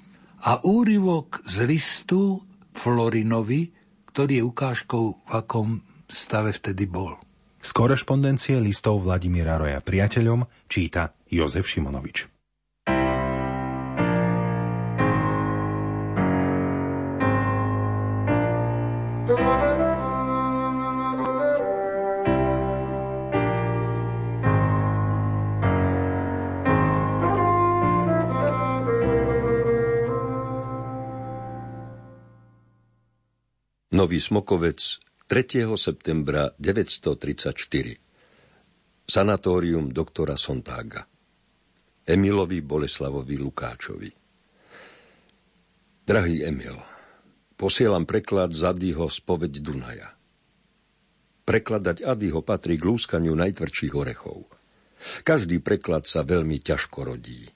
a 0.46 0.62
úryvok 0.62 1.42
z 1.42 1.66
listu 1.66 2.38
Florinovi, 2.70 3.82
ktorý 4.12 4.40
je 4.40 4.44
ukážkou, 4.44 5.05
v 5.25 5.33
akom 5.33 5.81
stave 6.07 6.53
vtedy 6.53 6.85
bol. 6.88 7.16
Z 7.62 7.70
korešpondencie 7.72 8.61
listov 8.61 9.01
Vladimíra 9.01 9.57
Roja 9.57 9.81
priateľom 9.81 10.44
číta 10.68 11.14
Jozef 11.31 11.64
Šimonovič. 11.64 12.32
Nový 34.02 34.18
Smokovec 34.18 34.98
3. 35.30 35.62
septembra 35.78 36.50
934 36.58 39.06
Sanatórium 39.06 39.94
doktora 39.94 40.34
Sontága 40.34 41.06
Emilovi 42.02 42.66
Boleslavovi 42.66 43.38
Lukáčovi 43.38 44.10
Drahý 46.02 46.42
Emil, 46.42 46.74
posielam 47.54 48.02
preklad 48.02 48.50
z 48.50 48.74
Adyho 48.74 49.06
spoveď 49.06 49.62
Dunaja. 49.62 50.10
Prekladať 51.46 52.02
Adyho 52.02 52.42
patrí 52.42 52.82
k 52.82 52.90
lúskaniu 52.90 53.38
najtvrdších 53.38 53.94
orechov. 53.94 54.50
Každý 55.22 55.62
preklad 55.62 56.10
sa 56.10 56.26
veľmi 56.26 56.58
ťažko 56.58 57.06
rodí. 57.06 57.54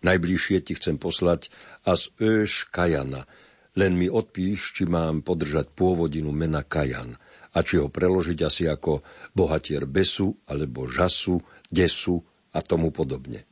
Najbližšie 0.00 0.56
ti 0.64 0.72
chcem 0.72 0.96
poslať 0.96 1.52
As 1.84 2.08
Öš 2.16 2.64
Kajana, 2.72 3.28
len 3.76 3.92
mi 3.94 4.08
odpíš, 4.08 4.72
či 4.72 4.88
mám 4.88 5.20
podržať 5.20 5.70
pôvodinu 5.76 6.32
mena 6.32 6.64
Kajan 6.64 7.12
a 7.52 7.58
či 7.60 7.76
ho 7.76 7.92
preložiť 7.92 8.38
asi 8.40 8.64
ako 8.68 9.04
bohatier 9.36 9.84
Besu 9.84 10.32
alebo 10.48 10.88
Žasu, 10.88 11.40
Desu 11.68 12.20
a 12.56 12.58
tomu 12.64 12.88
podobne. 12.88 13.44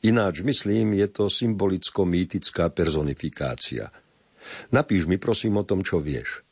Ináč 0.00 0.46
myslím, 0.46 0.94
je 0.96 1.08
to 1.10 1.24
symbolicko-mýtická 1.26 2.70
personifikácia. 2.70 3.90
Napíš 4.70 5.10
mi 5.10 5.18
prosím 5.18 5.60
o 5.60 5.66
tom, 5.66 5.82
čo 5.82 5.98
vieš. 5.98 6.46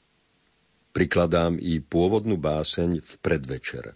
Prikladám 0.91 1.61
i 1.61 1.79
pôvodnú 1.79 2.41
báseň 2.41 3.05
v 3.05 3.13
predvečer. 3.23 3.95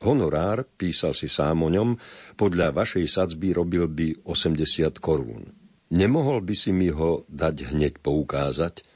Honorár, 0.00 0.64
písal 0.80 1.12
si 1.12 1.28
sám 1.28 1.60
o 1.60 1.68
ňom, 1.68 2.00
podľa 2.40 2.72
vašej 2.72 3.04
sadzby 3.04 3.52
robil 3.52 3.84
by 3.84 4.24
80 4.24 4.96
korún. 4.96 5.59
Nemohol 5.90 6.46
by 6.46 6.54
si 6.54 6.70
mi 6.70 6.88
ho 6.94 7.26
dať 7.26 7.74
hneď 7.74 7.98
poukázať? 7.98 8.86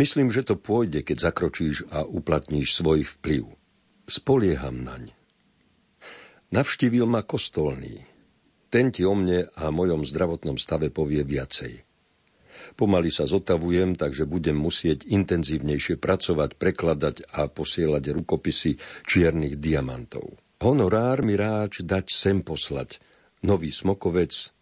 Myslím, 0.00 0.32
že 0.32 0.40
to 0.40 0.56
pôjde, 0.56 1.04
keď 1.04 1.28
zakročíš 1.28 1.84
a 1.92 2.08
uplatníš 2.08 2.80
svoj 2.80 3.04
vplyv. 3.04 3.44
Spolieham 4.08 4.80
naň. 4.80 5.12
Navštívil 6.50 7.04
ma 7.04 7.22
kostolný. 7.22 8.08
Ten 8.72 8.88
ti 8.88 9.04
o 9.04 9.12
mne 9.12 9.52
a 9.52 9.68
mojom 9.68 10.08
zdravotnom 10.08 10.56
stave 10.56 10.88
povie 10.88 11.22
viacej. 11.22 11.84
Pomaly 12.74 13.10
sa 13.12 13.26
zotavujem, 13.26 13.98
takže 13.98 14.24
budem 14.24 14.56
musieť 14.56 15.04
intenzívnejšie 15.04 15.98
pracovať, 15.98 16.56
prekladať 16.56 17.16
a 17.34 17.50
posielať 17.50 18.04
rukopisy 18.14 18.78
čiernych 19.04 19.58
diamantov. 19.58 20.38
Honorár 20.60 21.24
mi 21.24 21.34
ráč 21.34 21.82
dať 21.82 22.12
sem 22.12 22.44
poslať. 22.44 23.00
Nový 23.40 23.72
smokovec, 23.72 24.52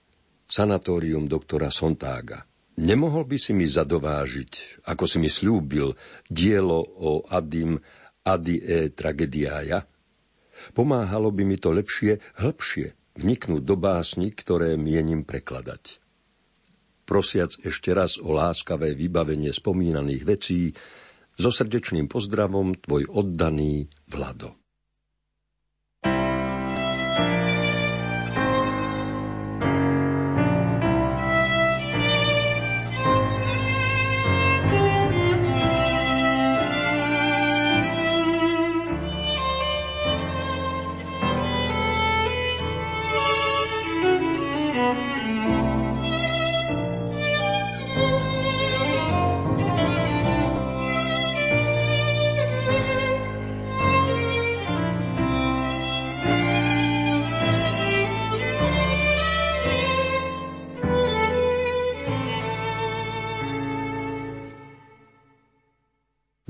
sanatórium 0.49 1.29
doktora 1.29 1.69
Sontága. 1.69 2.49
Nemohol 2.79 3.27
by 3.29 3.37
si 3.37 3.53
mi 3.53 3.67
zadovážiť, 3.67 4.83
ako 4.87 5.05
si 5.05 5.19
mi 5.21 5.29
slúbil, 5.29 5.93
dielo 6.31 6.79
o 6.81 7.27
Adim 7.29 7.77
Adi 8.23 8.63
e 8.63 8.89
tragediája? 8.89 9.85
Pomáhalo 10.75 11.31
by 11.31 11.43
mi 11.47 11.57
to 11.59 11.71
lepšie, 11.75 12.19
hĺbšie, 12.39 12.95
vniknúť 13.19 13.63
do 13.63 13.77
básni, 13.79 14.31
ktoré 14.31 14.79
mienim 14.79 15.27
prekladať. 15.27 16.01
Prosiac 17.03 17.57
ešte 17.65 17.91
raz 17.97 18.21
o 18.21 18.37
láskavé 18.37 18.95
vybavenie 18.95 19.51
spomínaných 19.51 20.23
vecí, 20.23 20.61
so 21.39 21.55
srdečným 21.55 22.11
pozdravom 22.11 22.75
tvoj 22.75 23.07
oddaný 23.07 23.87
Vlado. 24.11 24.59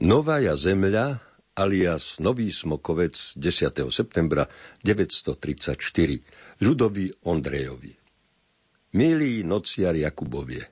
Novaja 0.09 0.57
zemľa 0.57 1.21
alias 1.53 2.17
Nový 2.17 2.49
Smokovec 2.49 3.13
10. 3.37 3.93
septembra 3.93 4.49
934 4.81 5.77
ľudovi 6.65 7.29
Ondrejovi. 7.29 7.93
Milí 8.97 9.45
nociar 9.45 9.93
Jakubovie, 9.93 10.65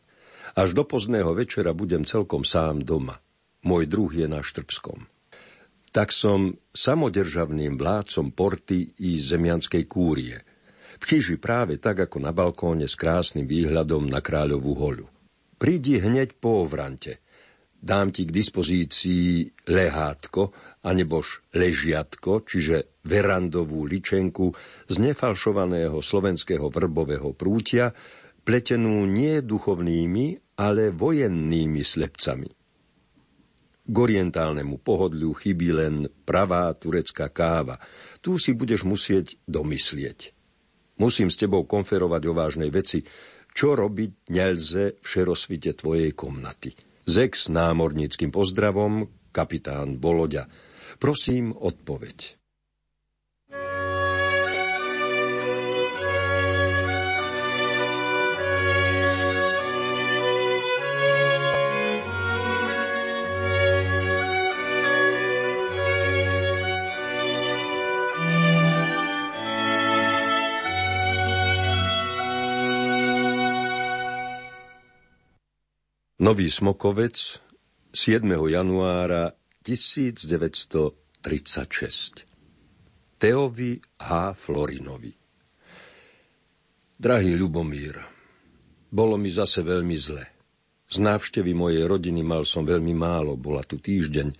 až 0.57 0.72
do 0.72 0.88
pozného 0.88 1.37
večera 1.37 1.77
budem 1.77 2.09
celkom 2.09 2.49
sám 2.49 2.81
doma. 2.81 3.20
Môj 3.61 3.85
druh 3.85 4.09
je 4.09 4.25
na 4.25 4.40
Štrbskom. 4.40 5.05
Tak 5.92 6.16
som 6.16 6.57
samodržavným 6.72 7.77
vládcom 7.77 8.33
porty 8.33 8.96
i 9.05 9.20
zemianskej 9.20 9.85
kúrie. 9.85 10.40
V 10.96 11.12
chyži 11.12 11.37
práve 11.37 11.77
tak 11.77 12.09
ako 12.09 12.25
na 12.25 12.33
balkóne 12.33 12.88
s 12.88 12.96
krásnym 12.96 13.44
výhľadom 13.44 14.09
na 14.09 14.25
Kráľovú 14.25 14.72
holu. 14.81 15.07
Prídi 15.61 16.01
hneď 16.01 16.40
po 16.40 16.64
ovrante– 16.64 17.20
dám 17.87 18.11
ti 18.11 18.27
k 18.27 18.35
dispozícii 18.35 19.55
lehátko, 19.70 20.51
anebož 20.83 21.46
ležiatko, 21.55 22.42
čiže 22.42 22.99
verandovú 23.07 23.87
ličenku 23.87 24.51
z 24.90 24.94
nefalšovaného 24.99 26.03
slovenského 26.03 26.66
vrbového 26.66 27.31
prútia, 27.38 27.94
pletenú 28.42 29.07
nie 29.07 29.38
duchovnými, 29.38 30.59
ale 30.59 30.90
vojennými 30.90 31.83
slepcami. 31.87 32.51
K 33.87 33.94
orientálnemu 33.94 34.83
pohodliu 34.83 35.31
chybí 35.31 35.70
len 35.70 36.11
pravá 36.27 36.75
turecká 36.75 37.31
káva. 37.31 37.79
Tu 38.18 38.35
si 38.35 38.51
budeš 38.51 38.83
musieť 38.83 39.38
domyslieť. 39.46 40.35
Musím 40.99 41.31
s 41.31 41.38
tebou 41.38 41.62
konferovať 41.62 42.22
o 42.27 42.33
vážnej 42.35 42.70
veci, 42.75 43.07
čo 43.55 43.79
robiť 43.79 44.35
nelze 44.35 44.99
v 44.99 45.07
šerosvite 45.07 45.79
tvojej 45.79 46.11
komnaty. 46.18 46.86
Zex 47.07 47.49
námorníckým 47.49 48.35
pozdravom, 48.35 49.07
kapitán 49.31 49.97
Boloďa. 49.97 50.51
Prosím, 50.99 51.55
odpoveď. 51.55 52.36
Nový 76.26 76.50
Smokovec 76.50 77.38
7. 77.94 78.26
januára 78.50 79.30
1936 79.62 81.22
Teovi 83.14 83.78
H. 83.94 84.34
Florinovi 84.34 85.14
Drahý 86.98 87.30
Ľubomír, 87.30 87.94
bolo 88.90 89.14
mi 89.14 89.30
zase 89.30 89.62
veľmi 89.62 89.94
zle. 89.94 90.26
Z 90.90 90.98
návštevy 90.98 91.54
mojej 91.54 91.86
rodiny 91.86 92.26
mal 92.26 92.42
som 92.42 92.66
veľmi 92.66 92.90
málo, 92.90 93.38
bola 93.38 93.62
tu 93.62 93.78
týždeň, 93.78 94.34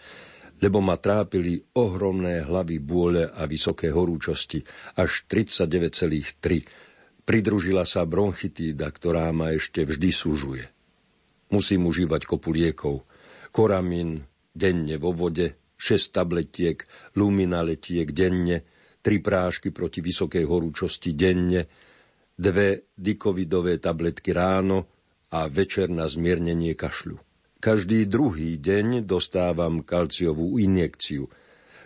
lebo 0.59 0.83
ma 0.83 0.99
trápili 0.99 1.63
ohromné 1.79 2.43
hlavy 2.43 2.83
bôle 2.83 3.31
a 3.31 3.47
vysoké 3.47 3.95
horúčosti, 3.95 4.59
až 4.99 5.23
39,3. 5.31 6.67
Pridružila 7.23 7.87
sa 7.87 8.03
bronchitída, 8.03 8.91
ktorá 8.91 9.31
ma 9.31 9.55
ešte 9.55 9.87
vždy 9.87 10.11
súžuje. 10.11 10.67
Musím 11.51 11.87
užívať 11.87 12.27
kopu 12.27 12.51
liekov. 12.51 13.07
Koramín 13.55 14.27
denne 14.57 14.97
vo 14.99 15.13
vode, 15.13 15.77
6 15.77 16.11
tabletiek, 16.11 16.83
luminaletiek 17.15 18.09
denne, 18.11 18.65
3 19.05 19.23
prášky 19.23 19.71
proti 19.71 20.03
vysokej 20.03 20.43
horúčosti 20.43 21.15
denne, 21.15 21.69
dve 22.35 22.91
dikovidové 22.97 23.79
tabletky 23.79 24.35
ráno 24.35 24.91
a 25.31 25.47
večer 25.47 25.93
na 25.93 26.11
zmiernenie 26.11 26.75
kašľu. 26.75 27.21
Každý 27.57 28.05
druhý 28.07 28.61
deň 28.61 29.09
dostávam 29.09 29.81
kalciovú 29.81 30.61
injekciu. 30.61 31.27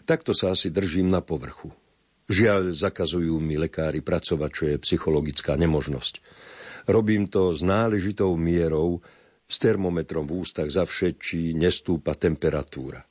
Takto 0.02 0.34
sa 0.34 0.52
asi 0.52 0.68
držím 0.74 1.08
na 1.12 1.22
povrchu. 1.22 1.70
Žiaľ, 2.30 2.74
zakazujú 2.74 3.38
mi 3.42 3.58
lekári 3.58 4.02
pracovať, 4.02 4.50
čo 4.50 4.64
je 4.70 4.76
psychologická 4.82 5.58
nemožnosť. 5.58 6.22
Robím 6.90 7.26
to 7.26 7.54
s 7.54 7.62
náležitou 7.62 8.34
mierou, 8.34 9.02
S 9.50 9.58
termometrom 9.58 10.30
v 10.30 10.46
ústach 10.46 10.70
zavšetčí 10.70 11.58
nestúpa 11.58 12.14
temperatúra. 12.14 13.02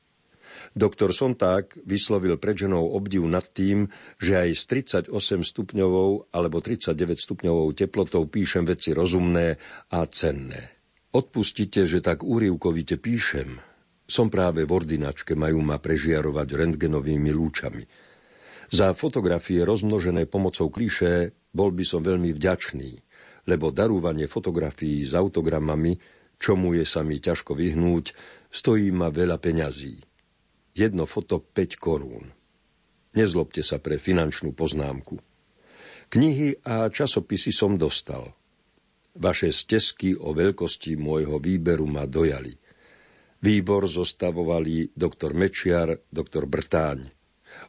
Doktor 0.72 1.12
Sonták 1.12 1.76
vyslovil 1.84 2.40
pred 2.40 2.56
ženou 2.56 2.96
obdiv 2.96 3.28
nad 3.28 3.44
tým, 3.44 3.92
že 4.22 4.40
aj 4.40 4.50
s 4.56 4.64
38 5.04 5.12
stupňovou 5.44 6.32
alebo 6.32 6.64
39 6.64 7.20
stupňovou 7.20 7.76
teplotou 7.76 8.24
píšem 8.30 8.64
veci 8.64 8.96
rozumné 8.96 9.60
a 9.92 10.00
cenné. 10.08 10.80
Odpustite, 11.10 11.90
že 11.90 12.06
tak 12.06 12.22
úrivkovite 12.22 13.02
píšem. 13.02 13.60
Som 14.06 14.30
práve 14.30 14.64
v 14.64 14.72
ordinačke, 14.72 15.34
majú 15.34 15.60
ma 15.60 15.82
prežiarovať 15.82 16.48
rentgenovými 16.56 17.30
lúčami. 17.34 17.84
Za 18.70 18.94
fotografie 18.94 19.66
rozmnožené 19.66 20.30
pomocou 20.30 20.70
klíše 20.70 21.34
bol 21.50 21.74
by 21.74 21.82
som 21.82 22.06
veľmi 22.06 22.30
vďačný, 22.38 22.92
lebo 23.50 23.74
darúvanie 23.74 24.30
fotografií 24.30 25.02
s 25.02 25.18
autogramami, 25.18 25.98
čomu 26.40 26.74
je 26.74 26.88
sa 26.88 27.04
mi 27.04 27.20
ťažko 27.20 27.54
vyhnúť, 27.54 28.16
stojí 28.50 28.90
ma 28.90 29.12
veľa 29.12 29.38
peňazí 29.38 30.10
jedno 30.80 31.04
foto 31.04 31.44
5 31.44 31.76
korún. 31.76 32.32
Nezlobte 33.12 33.60
sa 33.60 33.84
pre 33.84 34.00
finančnú 34.00 34.56
poznámku. 34.56 35.20
Knihy 36.10 36.64
a 36.64 36.88
časopisy 36.88 37.52
som 37.52 37.76
dostal. 37.76 38.32
Vaše 39.20 39.52
stesky 39.52 40.16
o 40.16 40.32
veľkosti 40.32 40.96
môjho 40.96 41.42
výberu 41.42 41.84
ma 41.90 42.08
dojali. 42.08 42.56
Výbor 43.44 43.90
zostavovali 43.90 44.96
doktor 44.96 45.36
Mečiar, 45.36 46.00
doktor 46.08 46.48
Brtáň. 46.48 47.12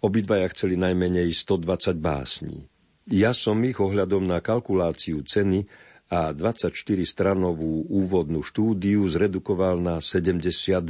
Obidvaja 0.07 0.47
chceli 0.55 0.79
najmenej 0.79 1.35
120 1.35 1.99
básní. 1.99 2.69
Ja 3.11 3.35
som 3.35 3.59
ich 3.67 3.81
ohľadom 3.81 4.23
na 4.23 4.39
kalkuláciu 4.39 5.25
ceny 5.27 5.67
a 6.11 6.35
24-stranovú 6.35 7.87
úvodnú 7.87 8.43
štúdiu 8.43 9.07
zredukoval 9.07 9.79
na 9.79 10.03
72 10.03 10.83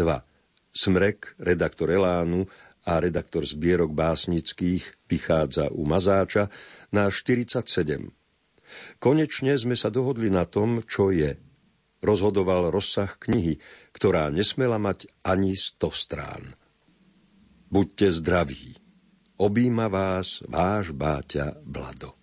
Smrek, 0.72 1.36
redaktor 1.36 1.92
Elánu 1.92 2.48
a 2.88 2.96
redaktor 2.96 3.44
zbierok 3.44 3.92
básnických 3.92 5.04
vychádza 5.04 5.68
u 5.68 5.84
Mazáča 5.84 6.48
na 6.88 7.12
47. 7.12 8.08
Konečne 8.96 9.52
sme 9.60 9.76
sa 9.76 9.92
dohodli 9.92 10.32
na 10.32 10.48
tom, 10.48 10.80
čo 10.86 11.12
je. 11.12 11.36
Rozhodoval 12.00 12.72
rozsah 12.72 13.12
knihy, 13.20 13.60
ktorá 13.92 14.32
nesmela 14.32 14.80
mať 14.80 15.10
ani 15.20 15.52
100 15.52 15.90
strán. 15.92 16.42
Buďte 17.68 18.08
zdraví. 18.24 18.78
Obíma 19.36 19.92
vás 19.92 20.40
váš 20.48 20.96
báťa 20.96 21.60
Blado. 21.60 22.19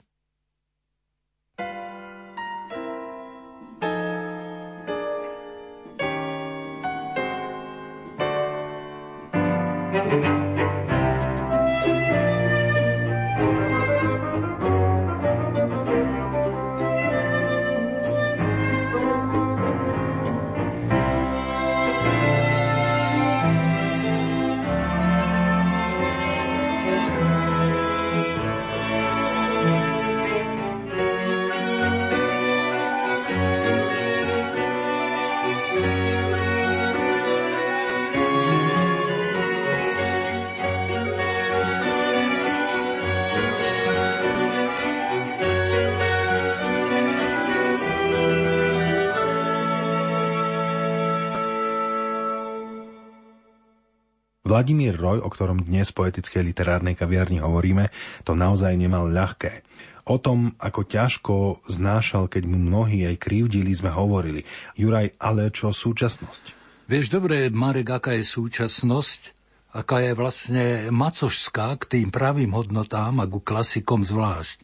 Vladimír 54.57 54.97
Roj, 54.97 55.21
o 55.21 55.29
ktorom 55.29 55.69
dnes 55.69 55.93
v 55.93 56.01
poetickej 56.01 56.41
literárnej 56.41 56.97
kaviarni 56.97 57.37
hovoríme, 57.37 57.93
to 58.25 58.33
naozaj 58.33 58.73
nemal 58.73 59.05
ľahké. 59.05 59.61
O 60.09 60.17
tom, 60.17 60.57
ako 60.57 60.81
ťažko 60.81 61.61
znášal, 61.69 62.25
keď 62.25 62.49
mu 62.49 62.57
mnohí 62.57 63.05
aj 63.05 63.21
krivdili, 63.21 63.69
sme 63.77 63.93
hovorili. 63.93 64.49
Juraj, 64.73 65.13
ale 65.21 65.53
čo 65.53 65.69
súčasnosť? 65.69 66.57
Vieš 66.89 67.13
dobre, 67.13 67.53
Marek, 67.53 68.01
aká 68.01 68.17
je 68.17 68.25
súčasnosť, 68.25 69.37
aká 69.77 70.01
je 70.01 70.17
vlastne 70.17 70.65
macožská 70.89 71.77
k 71.77 71.83
tým 71.85 72.09
pravým 72.09 72.49
hodnotám 72.57 73.13
a 73.21 73.29
ku 73.29 73.37
klasikom 73.37 74.01
zvlášť. 74.01 74.57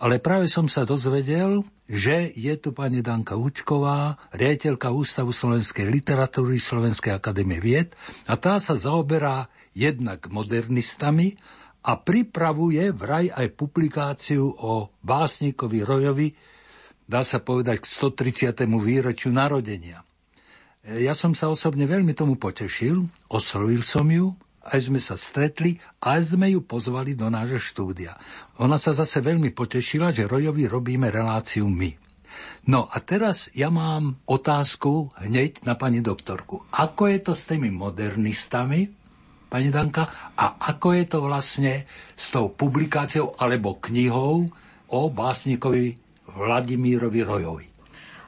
Ale 0.00 0.16
práve 0.16 0.48
som 0.48 0.64
sa 0.64 0.88
dozvedel, 0.88 1.60
že 1.84 2.32
je 2.32 2.56
tu 2.56 2.72
pani 2.72 3.04
Danka 3.04 3.36
Učková, 3.36 4.16
riaditeľka 4.32 4.88
Ústavu 4.88 5.28
slovenskej 5.28 5.92
literatúry 5.92 6.56
Slovenskej 6.56 7.20
akadémie 7.20 7.60
vied 7.60 7.92
a 8.24 8.40
tá 8.40 8.56
sa 8.56 8.80
zaoberá 8.80 9.52
jednak 9.76 10.32
modernistami 10.32 11.36
a 11.84 12.00
pripravuje 12.00 12.96
vraj 12.96 13.28
aj 13.28 13.52
publikáciu 13.52 14.48
o 14.48 14.88
básnikovi 15.04 15.84
Rojovi, 15.84 16.32
dá 17.04 17.20
sa 17.20 17.44
povedať 17.44 17.84
k 17.84 17.90
130. 17.92 18.56
výročiu 18.80 19.28
narodenia. 19.36 20.00
Ja 20.80 21.12
som 21.12 21.36
sa 21.36 21.52
osobne 21.52 21.84
veľmi 21.84 22.16
tomu 22.16 22.40
potešil, 22.40 23.04
oslovil 23.28 23.84
som 23.84 24.08
ju 24.08 24.32
aj 24.70 24.80
sme 24.86 25.02
sa 25.02 25.18
stretli, 25.18 25.76
aj 26.00 26.34
sme 26.34 26.54
ju 26.54 26.62
pozvali 26.62 27.18
do 27.18 27.26
nášho 27.26 27.58
štúdia. 27.58 28.14
Ona 28.62 28.78
sa 28.78 28.94
zase 28.94 29.18
veľmi 29.18 29.50
potešila, 29.50 30.14
že 30.14 30.30
Rojovi 30.30 30.70
robíme 30.70 31.10
reláciu 31.10 31.66
my. 31.66 31.90
No 32.70 32.86
a 32.86 33.02
teraz 33.02 33.50
ja 33.56 33.72
mám 33.72 34.20
otázku 34.28 35.10
hneď 35.18 35.66
na 35.66 35.74
pani 35.74 36.04
doktorku. 36.04 36.62
Ako 36.70 37.10
je 37.10 37.18
to 37.20 37.32
s 37.34 37.50
tými 37.50 37.72
modernistami, 37.72 38.92
pani 39.50 39.74
Danka, 39.74 40.06
a 40.38 40.60
ako 40.70 40.88
je 40.94 41.04
to 41.10 41.18
vlastne 41.26 41.72
s 42.14 42.30
tou 42.30 42.54
publikáciou 42.54 43.34
alebo 43.40 43.82
knihou 43.82 44.46
o 44.90 45.00
básnikovi 45.10 45.98
Vladimírovi 46.30 47.20
Rojovi? 47.26 47.66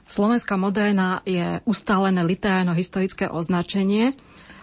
Slovenská 0.03 0.59
moderna 0.59 1.23
je 1.23 1.63
ustálené 1.63 2.27
literárno-historické 2.27 3.31
označenie, 3.31 4.19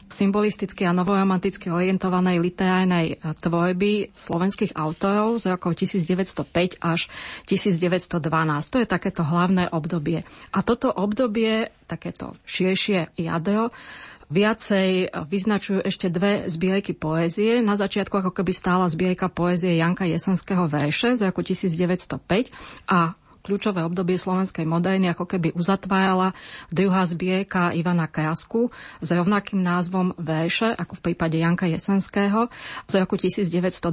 symbolisticky 0.09 0.83
a 0.89 0.91
novoromanticky 0.91 1.69
orientovanej 1.69 2.41
literárnej 2.41 3.21
tvorby 3.21 4.09
slovenských 4.17 4.73
autorov 4.73 5.39
z 5.39 5.53
rokov 5.53 5.77
1905 5.77 6.81
až 6.81 7.07
1912. 7.45 8.17
To 8.73 8.77
je 8.81 8.87
takéto 8.89 9.21
hlavné 9.21 9.69
obdobie. 9.69 10.25
A 10.49 10.59
toto 10.65 10.89
obdobie, 10.89 11.69
takéto 11.85 12.33
širšie 12.49 13.13
jadro, 13.21 13.69
viacej 14.29 15.09
vyznačujú 15.09 15.81
ešte 15.81 16.07
dve 16.13 16.45
zbierky 16.45 16.93
poézie. 16.93 17.65
Na 17.65 17.73
začiatku 17.73 18.13
ako 18.13 18.31
keby 18.31 18.53
stála 18.53 18.85
zbierka 18.85 19.25
poézie 19.27 19.81
Janka 19.81 20.05
Jesenského 20.05 20.69
verše 20.69 21.17
z 21.17 21.25
roku 21.33 21.41
1905 21.41 22.53
a 22.85 23.17
kľúčové 23.49 23.81
obdobie 23.81 24.21
slovenskej 24.21 24.69
moderny 24.69 25.09
ako 25.09 25.25
keby 25.25 25.57
uzatvárala 25.57 26.37
druhá 26.69 27.01
zbierka 27.09 27.73
Ivana 27.73 28.05
Krasku 28.05 28.69
s 29.01 29.09
rovnakým 29.09 29.57
názvom 29.57 30.13
Verše, 30.21 30.69
ako 30.77 31.01
v 31.01 31.03
prípade 31.09 31.41
Janka 31.41 31.65
Jesenského 31.65 32.53
z 32.85 32.93
roku 33.01 33.17
1912. 33.17 33.89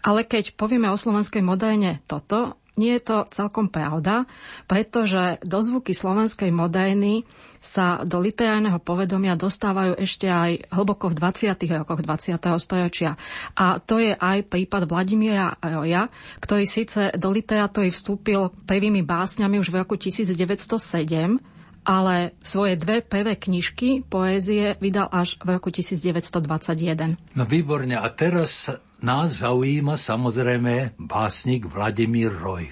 Ale 0.00 0.24
keď 0.24 0.56
povieme 0.56 0.88
o 0.88 0.96
slovenskej 0.96 1.44
moderne 1.44 2.00
toto, 2.08 2.56
nie 2.78 2.94
je 2.98 3.02
to 3.02 3.16
celkom 3.32 3.66
pravda, 3.66 4.28
pretože 4.66 5.42
dozvuky 5.42 5.94
slovenskej 5.94 6.52
moderny 6.54 7.26
sa 7.60 8.00
do 8.08 8.24
literárneho 8.24 8.80
povedomia 8.80 9.36
dostávajú 9.36 10.00
ešte 10.00 10.24
aj 10.24 10.72
hlboko 10.72 11.12
v 11.12 11.14
20. 11.20 11.84
rokoch 11.84 12.00
20. 12.00 12.40
storočia. 12.56 13.20
A 13.52 13.76
to 13.76 14.00
je 14.00 14.16
aj 14.16 14.48
prípad 14.48 14.88
Vladimíra 14.88 15.60
Roja, 15.60 16.08
ktorý 16.40 16.64
síce 16.64 17.12
do 17.20 17.28
literatúry 17.28 17.92
vstúpil 17.92 18.48
prvými 18.64 19.04
básňami 19.04 19.60
už 19.60 19.68
v 19.68 19.84
roku 19.84 20.00
1907, 20.00 21.59
ale 21.90 22.38
svoje 22.38 22.78
dve 22.78 23.02
prvé 23.02 23.34
knižky 23.34 24.06
poézie 24.06 24.78
vydal 24.78 25.10
až 25.10 25.42
v 25.42 25.58
roku 25.58 25.74
1921. 25.74 27.18
No 27.34 27.42
výborne, 27.50 27.98
a 27.98 28.06
teraz 28.14 28.70
nás 29.02 29.42
zaujíma 29.42 29.98
samozrejme 29.98 30.94
básnik 31.02 31.66
Vladimír 31.66 32.30
Roj. 32.30 32.70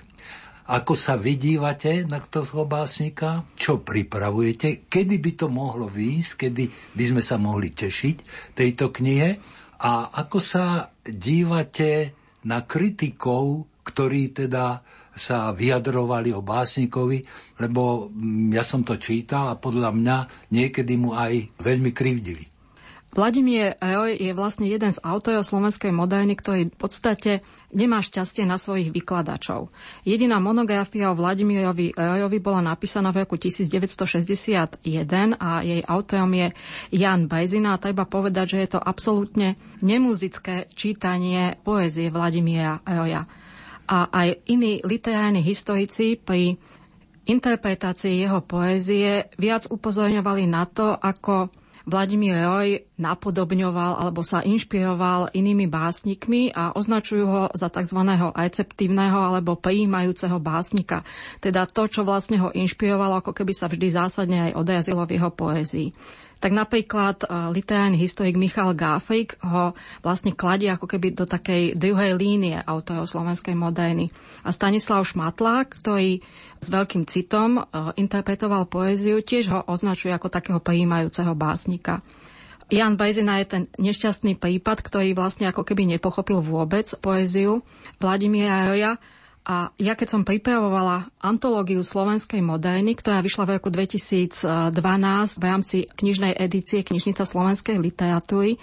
Ako 0.69 0.95
sa 0.95 1.19
vydívate 1.19 2.07
na 2.07 2.23
toho 2.23 2.69
básnika? 2.69 3.43
Čo 3.59 3.83
pripravujete? 3.83 4.87
Kedy 4.87 5.17
by 5.19 5.33
to 5.35 5.47
mohlo 5.51 5.91
výjsť? 5.91 6.33
Kedy 6.39 6.65
by 6.95 7.05
sme 7.09 7.23
sa 7.25 7.41
mohli 7.41 7.75
tešiť 7.75 8.17
tejto 8.55 8.95
knihe? 8.95 9.41
A 9.83 10.13
ako 10.15 10.39
sa 10.39 10.93
dívate 11.03 12.15
na 12.45 12.63
kritikov, 12.63 13.67
ktorí 13.83 14.37
teda 14.37 14.85
sa 15.19 15.53
vyjadrovali 15.53 16.33
o 16.33 16.41
básnikovi, 16.41 17.27
lebo 17.59 18.09
mm, 18.09 18.55
ja 18.55 18.65
som 18.65 18.87
to 18.87 18.97
čítal 18.97 19.51
a 19.51 19.61
podľa 19.61 19.91
mňa 19.93 20.17
niekedy 20.55 20.95
mu 20.95 21.13
aj 21.19 21.51
veľmi 21.61 21.91
krivdili. 21.93 22.49
Vladimír 23.09 23.73
Ejoj 23.81 24.21
je 24.21 24.37
vlastne 24.37 24.69
jeden 24.69 24.93
z 24.93 25.01
autorov 25.01 25.41
slovenskej 25.41 25.89
moderny, 25.89 26.37
ktorý 26.37 26.69
v 26.69 26.77
podstate 26.77 27.41
nemá 27.73 28.05
šťastie 28.05 28.45
na 28.45 28.61
svojich 28.61 28.93
vykladačov. 28.93 29.73
Jediná 30.05 30.37
monografia 30.39 31.09
o 31.09 31.17
Vladimírovi 31.17 31.97
Ejojovi 31.97 32.39
bola 32.39 32.61
napísaná 32.61 33.09
v 33.09 33.25
roku 33.25 33.41
1961 33.41 34.85
a 35.41 35.51
jej 35.65 35.81
autorom 35.89 36.31
je 36.37 36.53
Jan 36.93 37.25
Bajzina 37.33 37.75
a 37.75 37.81
treba 37.81 38.05
povedať, 38.05 38.55
že 38.55 38.59
je 38.61 38.69
to 38.77 38.81
absolútne 38.85 39.57
nemuzické 39.81 40.69
čítanie 40.77 41.57
poézie 41.65 42.13
Vladimíra 42.13 42.85
Ejoja. 42.85 43.25
A 43.89 44.13
aj 44.13 44.45
iní 44.53 44.85
literárni 44.85 45.41
historici 45.41 46.21
pri 46.21 46.61
interpretácii 47.25 48.21
jeho 48.21 48.41
poézie 48.41 49.29
viac 49.37 49.69
upozorňovali 49.69 50.45
na 50.49 50.65
to, 50.65 50.93
ako 50.93 51.49
Vladimír 51.89 52.45
Roj 52.45 52.85
napodobňoval 53.01 54.05
alebo 54.05 54.21
sa 54.21 54.45
inšpiroval 54.45 55.33
inými 55.33 55.73
básnikmi 55.73 56.53
a 56.53 56.77
označujú 56.77 57.25
ho 57.25 57.43
za 57.57 57.73
tzv. 57.73 57.97
receptívneho 58.37 59.17
alebo 59.17 59.57
prijímajúceho 59.57 60.37
básnika. 60.37 61.01
Teda 61.41 61.65
to, 61.65 61.89
čo 61.89 62.05
vlastne 62.05 62.37
ho 62.45 62.53
inšpirovalo, 62.53 63.25
ako 63.25 63.33
keby 63.33 63.57
sa 63.57 63.73
vždy 63.73 63.89
zásadne 63.89 64.53
aj 64.53 64.61
odrazilo 64.61 65.01
v 65.09 65.17
jeho 65.17 65.33
poézii 65.33 65.89
tak 66.39 66.55
napríklad 66.55 67.27
uh, 67.27 67.51
literárny 67.51 67.99
historik 67.99 68.39
Michal 68.39 68.75
Gáfrik 68.75 69.35
ho 69.43 69.75
vlastne 70.01 70.35
kladie 70.35 70.71
ako 70.71 70.87
keby 70.87 71.15
do 71.15 71.27
takej 71.27 71.75
druhej 71.75 72.15
línie 72.15 72.63
autorov 72.63 73.11
slovenskej 73.11 73.59
moderny. 73.59 74.15
A 74.47 74.55
Stanislav 74.55 75.03
Šmatlák, 75.03 75.83
ktorý 75.83 76.23
s 76.63 76.69
veľkým 76.71 77.11
citom 77.11 77.59
uh, 77.59 77.91
interpretoval 77.99 78.71
poéziu, 78.71 79.19
tiež 79.19 79.51
ho 79.51 79.61
označuje 79.67 80.15
ako 80.15 80.31
takého 80.31 80.63
prijímajúceho 80.63 81.35
básnika. 81.35 82.03
Jan 82.69 83.01
Bajzina 83.01 83.41
je 83.41 83.47
ten 83.49 83.63
nešťastný 83.81 84.37
prípad, 84.37 84.85
ktorý 84.85 85.17
vlastne 85.17 85.49
ako 85.49 85.65
keby 85.65 85.89
nepochopil 85.97 86.45
vôbec 86.45 86.85
poéziu 87.01 87.65
Vladimíra 87.97 88.69
Roja, 88.69 89.01
a 89.49 89.73
ja 89.81 89.97
keď 89.97 90.09
som 90.13 90.29
pripravovala 90.29 91.09
antológiu 91.25 91.81
slovenskej 91.81 92.45
moderny, 92.45 92.93
ktorá 92.93 93.25
vyšla 93.25 93.49
v 93.49 93.55
roku 93.57 93.73
2012 93.73 94.45
v 95.41 95.45
rámci 95.49 95.77
knižnej 95.89 96.37
edície 96.37 96.85
Knižnica 96.85 97.25
slovenskej 97.25 97.81
literatúry, 97.81 98.61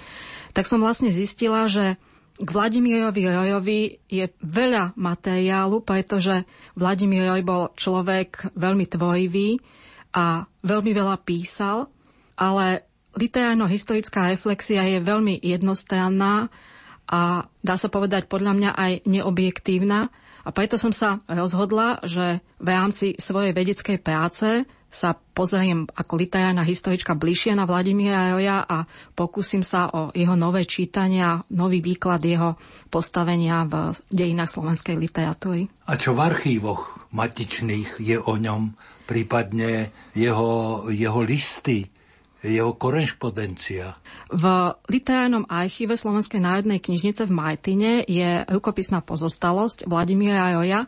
tak 0.54 0.70
som 0.70 0.78
vlastne 0.78 1.10
zistila, 1.10 1.66
že 1.66 1.98
k 2.38 2.50
Vladimírovi 2.54 3.26
Rojovi 3.26 3.82
je 4.06 4.30
veľa 4.46 4.94
materiálu, 4.94 5.82
pretože 5.82 6.46
Vladimír 6.78 7.34
Roj 7.34 7.42
bol 7.42 7.64
človek 7.74 8.54
veľmi 8.54 8.86
tvorivý 8.86 9.58
a 10.14 10.46
veľmi 10.62 10.92
veľa 10.94 11.18
písal, 11.26 11.90
ale 12.38 12.86
literárno-historická 13.18 14.30
reflexia 14.30 14.86
je 14.86 15.02
veľmi 15.02 15.42
jednostranná 15.42 16.54
a 17.10 17.50
dá 17.66 17.74
sa 17.74 17.90
povedať 17.90 18.30
podľa 18.30 18.54
mňa 18.54 18.72
aj 18.78 18.92
neobjektívna 19.10 20.14
a 20.46 20.50
preto 20.54 20.78
som 20.78 20.94
sa 20.94 21.26
rozhodla, 21.26 21.98
že 22.06 22.38
v 22.62 22.68
rámci 22.70 23.18
svojej 23.18 23.50
vedeckej 23.50 23.98
práce 23.98 24.62
sa 24.94 25.12
pozriem 25.12 25.90
ako 25.92 26.14
literárna 26.16 26.64
historička 26.64 27.18
bližšie 27.18 27.58
na 27.58 27.68
Vladimíra 27.68 28.32
Roja 28.32 28.64
a 28.64 28.88
pokúsim 29.18 29.66
sa 29.66 29.92
o 29.92 30.14
jeho 30.16 30.38
nové 30.40 30.64
čítania, 30.64 31.44
nový 31.52 31.84
výklad 31.84 32.24
jeho 32.24 32.56
postavenia 32.88 33.68
v 33.68 33.92
dejinách 34.14 34.54
slovenskej 34.56 34.96
literatúry. 34.96 35.68
A 35.90 36.00
čo 36.00 36.16
v 36.16 36.24
archívoch 36.24 37.12
matičných 37.12 38.00
je 38.00 38.16
o 38.22 38.40
ňom, 38.40 38.72
prípadne 39.10 39.92
jeho, 40.16 40.86
jeho 40.94 41.20
listy, 41.26 41.92
jeho 42.46 42.78
korešpondencia. 42.78 43.98
V 44.30 44.46
literárnom 44.90 45.50
archíve 45.50 45.98
Slovenskej 45.98 46.42
národnej 46.42 46.78
knižnice 46.78 47.26
v 47.26 47.34
Martine 47.34 47.92
je 48.06 48.46
rukopisná 48.46 49.02
pozostalosť 49.02 49.90
Vladimíra 49.90 50.54
Roja 50.54 50.86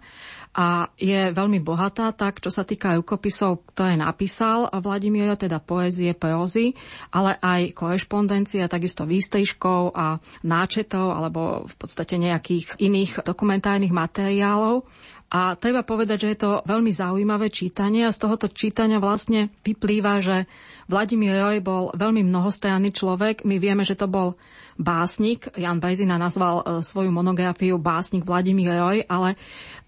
a 0.57 0.89
je 0.97 1.29
veľmi 1.29 1.61
bohatá, 1.61 2.09
tak 2.17 2.41
čo 2.41 2.49
sa 2.49 2.65
týka 2.65 2.97
rukopisov, 2.97 3.61
ktoré 3.73 3.93
napísal 3.93 4.69
Vladimír, 4.73 5.37
teda 5.37 5.61
poézie, 5.61 6.17
prózy, 6.17 6.73
ale 7.13 7.37
aj 7.37 7.77
korešpondencie, 7.77 8.65
takisto 8.65 9.05
výstrižkov 9.05 9.93
a 9.93 10.17
náčetov 10.41 11.13
alebo 11.13 11.69
v 11.69 11.75
podstate 11.77 12.17
nejakých 12.17 12.73
iných 12.81 13.21
dokumentárnych 13.21 13.93
materiálov. 13.93 14.85
A 15.27 15.59
treba 15.59 15.83
povedať, 15.83 16.23
že 16.23 16.29
je 16.31 16.39
to 16.39 16.51
veľmi 16.63 16.87
zaujímavé 16.87 17.51
čítanie 17.51 18.07
a 18.07 18.15
z 18.15 18.23
tohoto 18.23 18.47
čítania 18.47 19.03
vlastne 19.03 19.51
vyplýva, 19.59 20.23
že 20.23 20.47
Vladimír 20.87 21.43
Roj 21.43 21.59
bol 21.59 21.83
veľmi 21.91 22.23
mnohostranný 22.23 22.95
človek. 22.95 23.43
My 23.43 23.59
vieme, 23.59 23.83
že 23.83 23.99
to 23.99 24.07
bol 24.07 24.39
básnik. 24.79 25.51
Jan 25.59 25.83
Bajzina 25.83 26.15
nazval 26.15 26.63
e, 26.63 26.79
svoju 26.79 27.11
monografiu 27.11 27.75
Básnik 27.75 28.23
Vladimír 28.23 28.79
Roj, 28.79 29.03
ale 29.11 29.35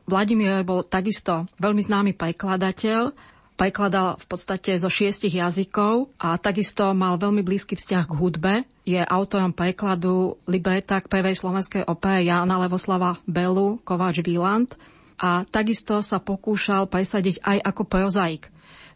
Vladimír 0.03 0.59
Roj 0.59 0.65
bol 0.67 0.81
takisto 0.83 1.47
veľmi 1.55 1.87
známy 1.87 2.11
prekladateľ, 2.19 3.15
prekladal 3.55 4.19
v 4.19 4.25
podstate 4.27 4.75
zo 4.75 4.91
šiestich 4.91 5.39
jazykov 5.39 6.11
a 6.19 6.35
takisto 6.35 6.91
mal 6.91 7.15
veľmi 7.15 7.47
blízky 7.47 7.79
vzťah 7.79 8.11
k 8.11 8.17
hudbe. 8.19 8.53
Je 8.83 8.99
autorom 8.99 9.55
prekladu 9.55 10.35
libreta 10.51 10.99
k 10.99 11.07
prvej 11.07 11.39
slovenskej 11.39 11.87
opere 11.87 12.27
Jana 12.27 12.59
Levoslava 12.59 13.23
Belu 13.23 13.79
Kováč 13.87 14.19
Wieland 14.19 14.75
a 15.19 15.43
takisto 15.43 15.99
sa 15.99 16.23
pokúšal 16.23 16.87
presadiť 16.87 17.43
aj 17.43 17.57
ako 17.59 17.83
prozaik. 17.83 18.47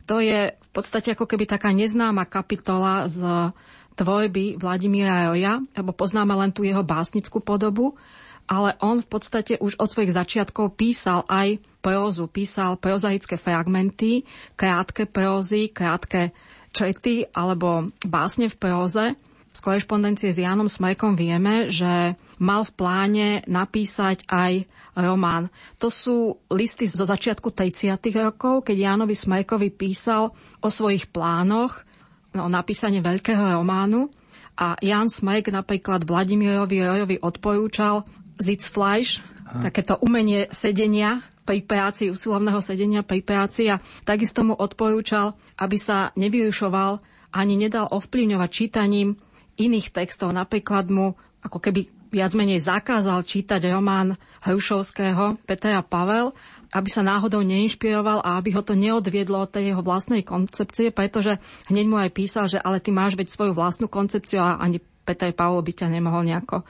To 0.07 0.23
je 0.23 0.51
v 0.51 0.69
podstate 0.71 1.15
ako 1.15 1.27
keby 1.27 1.47
taká 1.47 1.71
neznáma 1.75 2.27
kapitola 2.27 3.07
z 3.07 3.23
tvorby 3.95 4.57
Vladimíra 4.57 5.31
Roja, 5.31 5.61
lebo 5.77 5.93
poznáme 5.93 6.33
len 6.33 6.51
tú 6.51 6.65
jeho 6.65 6.81
básnickú 6.81 7.39
podobu, 7.39 7.95
ale 8.49 8.75
on 8.83 8.99
v 8.99 9.07
podstate 9.07 9.55
už 9.59 9.79
od 9.79 9.87
svojich 9.87 10.15
začiatkov 10.15 10.75
písal 10.75 11.23
aj 11.31 11.63
prózu, 11.79 12.27
písal 12.27 12.75
prozaické 12.75 13.39
fragmenty, 13.39 14.27
krátke 14.59 15.07
prózy, 15.07 15.71
krátke 15.71 16.35
čety 16.73 17.29
alebo 17.31 17.93
básne 18.03 18.49
v 18.49 18.57
próze 18.57 19.05
z 19.53 19.59
korešpondencie 19.61 20.33
s 20.33 20.41
Jánom 20.41 20.65
Smajkom 20.65 21.13
vieme, 21.13 21.69
že 21.69 22.17
mal 22.41 22.65
v 22.65 22.73
pláne 22.73 23.27
napísať 23.45 24.25
aj 24.25 24.65
román. 24.97 25.53
To 25.77 25.93
sú 25.93 26.41
listy 26.49 26.89
zo 26.89 27.05
začiatku 27.05 27.53
30. 27.53 27.93
rokov, 28.17 28.65
keď 28.65 28.91
Jánovi 28.91 29.13
Smajkovi 29.13 29.69
písal 29.69 30.33
o 30.57 30.69
svojich 30.73 31.13
plánoch 31.13 31.85
o 32.33 32.49
napísanie 32.49 32.97
veľkého 32.97 33.61
románu 33.61 34.09
a 34.57 34.73
Jan 34.81 35.09
Smajk 35.09 35.53
napríklad 35.53 36.05
Vladimirovi 36.05 36.81
Rojovi 36.81 37.17
odporúčal 37.21 38.05
Sitzfleisch, 38.41 39.21
takéto 39.61 40.01
umenie 40.01 40.49
sedenia 40.49 41.21
pri 41.45 41.61
práci, 41.61 42.09
usilovného 42.09 42.57
sedenia 42.63 43.05
pri 43.05 43.21
práci 43.21 43.69
a 43.69 43.77
takisto 44.01 44.41
mu 44.41 44.57
odporúčal, 44.57 45.37
aby 45.61 45.77
sa 45.77 46.09
nevyrušoval 46.17 46.97
ani 47.33 47.53
nedal 47.57 47.89
ovplyvňovať 47.89 48.49
čítaním 48.49 49.17
iných 49.57 49.93
textov. 49.93 50.33
Napríklad 50.33 50.89
mu 50.89 51.13
ako 51.43 51.59
keby 51.59 51.91
viac 52.13 52.31
menej 52.37 52.61
zakázal 52.61 53.25
čítať 53.25 53.59
román 53.73 54.15
Hrušovského 54.45 55.41
Petra 55.49 55.81
Pavel, 55.81 56.31
aby 56.73 56.89
sa 56.89 57.01
náhodou 57.01 57.41
neinšpiroval 57.41 58.21
a 58.21 58.37
aby 58.37 58.53
ho 58.53 58.61
to 58.61 58.77
neodviedlo 58.77 59.45
od 59.45 59.49
tej 59.49 59.73
jeho 59.73 59.81
vlastnej 59.81 60.21
koncepcie, 60.21 60.93
pretože 60.93 61.41
hneď 61.69 61.85
mu 61.89 61.97
aj 61.97 62.13
písal, 62.13 62.45
že 62.49 62.61
ale 62.61 62.81
ty 62.81 62.93
máš 62.93 63.17
veď 63.17 63.33
svoju 63.33 63.53
vlastnú 63.57 63.89
koncepciu 63.89 64.41
a 64.41 64.61
ani 64.61 64.81
Peter 65.03 65.33
Pavel 65.35 65.65
by 65.65 65.73
ťa 65.73 65.87
nemohol 65.91 66.23
nejako 66.23 66.63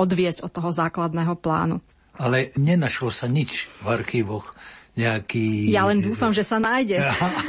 odviesť 0.00 0.42
od 0.42 0.50
toho 0.50 0.72
základného 0.74 1.38
plánu. 1.38 1.78
Ale 2.16 2.50
nenašlo 2.56 3.12
sa 3.12 3.28
nič 3.28 3.68
v 3.84 3.92
archívoch 3.92 4.56
nejaký... 4.96 5.68
Ja 5.70 5.84
len 5.84 6.00
dúfam, 6.00 6.32
že 6.32 6.42
sa 6.42 6.56
nájde. 6.56 6.96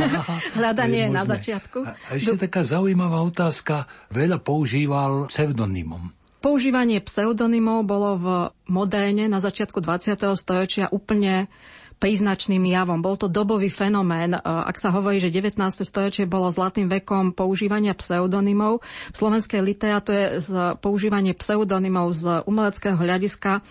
Hľadanie 0.60 1.08
na 1.08 1.24
začiatku. 1.24 1.80
A 1.88 2.12
ešte 2.14 2.48
taká 2.48 2.68
zaujímavá 2.68 3.24
otázka. 3.24 3.88
Veľa 4.12 4.44
používal 4.44 5.32
pseudonymom. 5.32 6.12
Používanie 6.38 7.02
pseudonymov 7.02 7.88
bolo 7.88 8.10
v 8.20 8.28
modéne 8.70 9.26
na 9.26 9.42
začiatku 9.42 9.82
20. 9.82 10.22
storočia 10.38 10.86
úplne 10.92 11.50
príznačným 11.98 12.62
javom. 12.62 13.02
Bol 13.02 13.18
to 13.18 13.26
dobový 13.26 13.74
fenomén. 13.74 14.38
Ak 14.46 14.78
sa 14.78 14.94
hovorí, 14.94 15.18
že 15.18 15.34
19. 15.34 15.58
storočie 15.82 16.30
bolo 16.30 16.54
zlatým 16.54 16.86
vekom 16.86 17.34
používania 17.34 17.98
pseudonymov, 17.98 18.86
v 18.86 19.16
slovenskej 19.18 19.62
literatúre 19.66 20.38
používanie 20.78 21.34
pseudonymov 21.34 22.14
z 22.14 22.24
umeleckého 22.46 22.96
hľadiska 22.96 23.66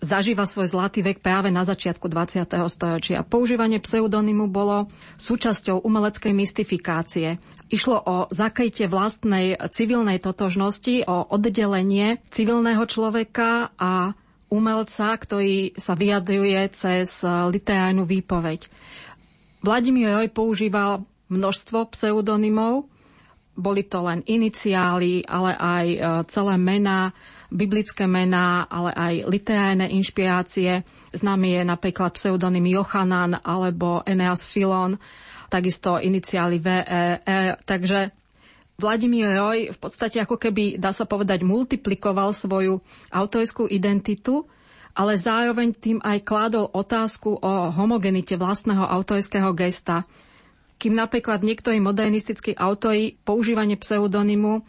zažíva 0.00 0.48
svoj 0.48 0.72
zlatý 0.72 1.04
vek 1.04 1.20
práve 1.20 1.52
na 1.52 1.64
začiatku 1.64 2.08
20. 2.08 2.44
storočia. 2.72 3.20
Používanie 3.24 3.78
pseudonymu 3.78 4.48
bolo 4.48 4.88
súčasťou 5.20 5.84
umeleckej 5.84 6.32
mystifikácie. 6.32 7.36
Išlo 7.70 7.96
o 8.02 8.16
zakrytie 8.34 8.90
vlastnej 8.90 9.54
civilnej 9.70 10.18
totožnosti, 10.18 11.06
o 11.06 11.30
oddelenie 11.30 12.18
civilného 12.34 12.82
človeka 12.88 13.70
a 13.78 14.16
umelca, 14.50 15.14
ktorý 15.14 15.78
sa 15.78 15.94
vyjadruje 15.94 16.58
cez 16.74 17.22
literárnu 17.24 18.02
výpoveď. 18.02 18.66
Vladimír 19.62 20.16
Roj 20.18 20.28
používal 20.34 21.06
množstvo 21.30 21.94
pseudonymov, 21.94 22.90
boli 23.54 23.86
to 23.86 24.02
len 24.02 24.24
iniciály, 24.26 25.22
ale 25.28 25.52
aj 25.54 25.86
celé 26.26 26.54
mená, 26.58 27.14
biblické 27.50 28.06
mená, 28.06 28.64
ale 28.70 28.94
aj 28.94 29.14
literárne 29.26 29.90
inšpirácie. 29.90 30.86
Známy 31.10 31.60
je 31.60 31.62
napríklad 31.66 32.14
pseudonym 32.14 32.64
Jochanan 32.70 33.36
alebo 33.42 34.00
Eneas 34.06 34.46
Filon, 34.46 34.96
takisto 35.50 35.98
iniciály 35.98 36.62
VE, 36.62 36.78
e, 37.20 37.36
takže 37.66 38.14
Vladimír 38.80 39.36
Roy 39.36 39.68
v 39.68 39.78
podstate 39.78 40.22
ako 40.22 40.40
keby, 40.40 40.80
dá 40.80 40.94
sa 40.94 41.04
povedať, 41.04 41.44
multiplikoval 41.44 42.32
svoju 42.32 42.80
autorskú 43.12 43.68
identitu, 43.68 44.48
ale 44.96 45.20
zároveň 45.20 45.76
tým 45.76 45.98
aj 46.00 46.24
kládol 46.24 46.72
otázku 46.72 47.36
o 47.44 47.52
homogenite 47.70 48.40
vlastného 48.40 48.82
autorského 48.88 49.52
gesta. 49.52 50.08
Kým 50.80 50.96
napríklad 50.96 51.44
niektorí 51.44 51.76
modernistickí 51.76 52.56
autori 52.56 53.20
používanie 53.20 53.76
pseudonymu 53.76 54.64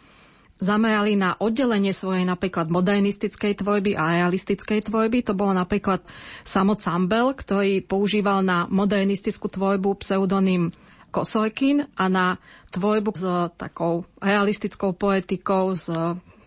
zamerali 0.62 1.18
na 1.18 1.34
oddelenie 1.34 1.90
svojej 1.90 2.22
napríklad 2.22 2.70
modernistickej 2.70 3.58
tvorby 3.58 3.98
a 3.98 4.22
realistickej 4.22 4.86
tvorby. 4.86 5.26
To 5.26 5.34
bolo 5.34 5.50
napríklad 5.58 6.06
Samo 6.46 6.78
Campbell, 6.78 7.34
ktorý 7.34 7.82
používal 7.82 8.46
na 8.46 8.70
modernistickú 8.70 9.50
tvorbu 9.50 9.98
pseudonym 9.98 10.70
Kosorkin 11.12 11.84
a 11.98 12.08
na 12.08 12.40
tvorbu 12.72 13.10
s 13.12 13.24
takou 13.60 14.06
realistickou 14.22 14.96
poetikou, 14.96 15.76
s 15.76 15.90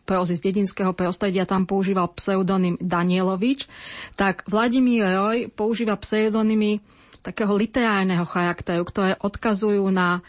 prózy 0.06 0.38
z 0.38 0.46
dedinského 0.50 0.94
prostredia 0.94 1.50
tam 1.50 1.66
používal 1.66 2.14
pseudonym 2.14 2.78
Danielovič, 2.78 3.66
tak 4.14 4.46
Vladimír 4.46 5.06
Roy 5.06 5.50
používa 5.50 5.98
pseudonymy 5.98 6.80
takého 7.26 7.58
literárneho 7.58 8.22
charakteru, 8.30 8.86
ktoré 8.86 9.18
odkazujú 9.18 9.90
na 9.90 10.22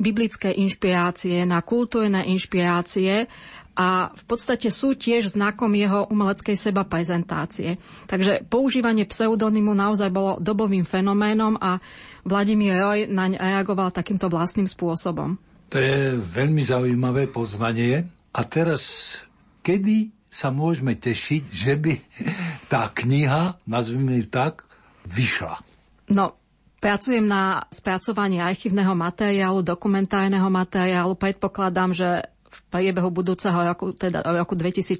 biblické 0.00 0.56
inšpirácie, 0.56 1.44
na 1.44 1.60
kultúrne 1.60 2.24
inšpirácie 2.24 3.28
a 3.76 4.10
v 4.10 4.24
podstate 4.24 4.72
sú 4.72 4.96
tiež 4.96 5.36
znakom 5.36 5.70
jeho 5.76 6.08
umeleckej 6.08 6.56
seba 6.56 6.88
prezentácie. 6.88 7.76
Takže 8.08 8.48
používanie 8.48 9.06
pseudonymu 9.06 9.76
naozaj 9.76 10.10
bolo 10.10 10.40
dobovým 10.40 10.82
fenoménom 10.82 11.60
a 11.60 11.78
Vladimír 12.24 12.80
Roy 12.80 12.98
naň 13.06 13.36
reagoval 13.38 13.92
takýmto 13.92 14.32
vlastným 14.32 14.66
spôsobom. 14.66 15.36
To 15.70 15.76
je 15.78 16.18
veľmi 16.18 16.60
zaujímavé 16.64 17.30
poznanie. 17.30 18.08
A 18.34 18.40
teraz, 18.42 19.14
kedy 19.62 20.10
sa 20.26 20.50
môžeme 20.50 20.98
tešiť, 20.98 21.42
že 21.46 21.74
by 21.78 21.94
tá 22.72 22.90
kniha, 22.90 23.60
nazvime 23.70 24.18
ju 24.18 24.26
tak, 24.26 24.66
vyšla? 25.06 25.62
No, 26.10 26.39
Pracujem 26.80 27.28
na 27.28 27.60
spracovaní 27.68 28.40
archívneho 28.40 28.96
materiálu, 28.96 29.60
dokumentárneho 29.60 30.48
materiálu. 30.48 31.12
Predpokladám, 31.14 31.92
že 31.92 32.24
v 32.50 32.58
priebehu 32.68 33.08
budúceho 33.08 33.54
roku, 33.54 33.94
teda 33.94 34.26
roku 34.34 34.58
2016, 34.58 34.98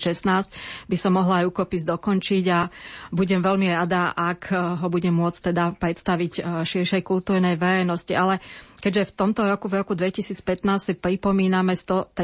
by 0.86 0.96
som 0.96 1.18
mohla 1.18 1.42
rukopis 1.42 1.82
dokončiť 1.82 2.44
a 2.54 2.70
budem 3.10 3.42
veľmi 3.42 3.74
rada, 3.74 4.14
ak 4.14 4.54
ho 4.54 4.86
budem 4.86 5.12
môcť 5.12 5.50
teda 5.50 5.74
predstaviť 5.74 6.32
e, 6.38 6.42
širšej 6.62 7.02
kultúrnej 7.02 7.58
verejnosti. 7.58 8.14
Ale 8.14 8.38
keďže 8.78 9.10
v 9.10 9.16
tomto 9.18 9.42
roku, 9.44 9.66
v 9.66 9.82
roku 9.82 9.92
2015 9.98 10.40
si 10.78 10.92
pripomíname 10.94 11.74
130. 11.74 12.14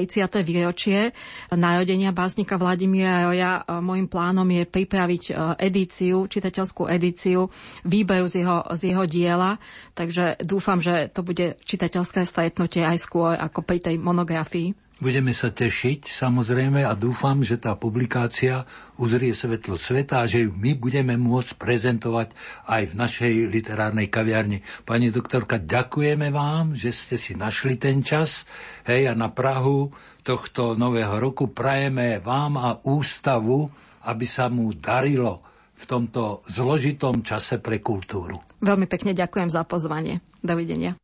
výročie 0.41 1.11
narodenia 1.53 2.15
básnika 2.15 2.57
Vladimíra 2.57 3.29
Roja, 3.29 3.61
môjim 3.85 4.09
plánom 4.09 4.47
je 4.49 4.65
pripraviť 4.65 5.37
edíciu, 5.61 6.25
čitateľskú 6.25 6.89
edíciu 6.89 7.53
výberu 7.85 8.25
z 8.27 8.43
jeho, 8.43 8.65
z 8.73 8.81
jeho 8.95 9.05
diela, 9.05 9.61
takže 9.93 10.41
dúfam, 10.41 10.81
že 10.81 11.13
to 11.13 11.21
bude 11.21 11.61
čitateľské 11.61 12.25
stretnutie 12.25 12.81
aj 12.83 12.99
skôr 13.01 13.37
ako 13.37 13.61
pri 13.61 13.79
tej 13.83 13.97
monografii. 14.01 14.86
Budeme 14.97 15.37
sa 15.37 15.53
tešiť 15.53 16.09
samozrejme 16.09 16.81
a 16.81 16.97
dúfam, 16.97 17.45
že 17.45 17.61
tá 17.61 17.77
publikácia 17.77 18.65
uzrie 18.97 19.37
svetlo 19.37 19.77
sveta 19.77 20.25
a 20.25 20.29
že 20.29 20.49
ju 20.49 20.57
my 20.57 20.73
budeme 20.73 21.21
môcť 21.21 21.61
prezentovať 21.61 22.33
aj 22.65 22.83
v 22.89 22.95
našej 22.97 23.33
literárnej 23.53 24.09
kaviarni. 24.09 24.65
Pani 24.83 25.13
doktorka, 25.13 25.61
ďakujeme 25.61 26.33
vám, 26.33 26.73
že 26.73 26.97
ste 26.97 27.21
si 27.21 27.37
našli 27.37 27.77
ten 27.77 28.01
čas. 28.01 28.49
Hej, 28.89 29.13
a 29.13 29.15
na 29.15 29.29
Prahu 29.29 29.93
tohto 30.25 30.73
nového 30.73 31.21
roku 31.21 31.53
prajeme 31.53 32.17
vám 32.17 32.57
a 32.57 32.81
ústavu, 32.81 33.69
aby 34.01 34.25
sa 34.25 34.49
mu 34.49 34.73
darilo 34.73 35.45
v 35.77 35.85
tomto 35.85 36.41
zložitom 36.49 37.21
čase 37.21 37.61
pre 37.61 37.85
kultúru. 37.85 38.41
Veľmi 38.59 38.89
pekne 38.89 39.13
ďakujem 39.13 39.53
za 39.53 39.61
pozvanie. 39.69 40.25
Dovidenia. 40.41 40.97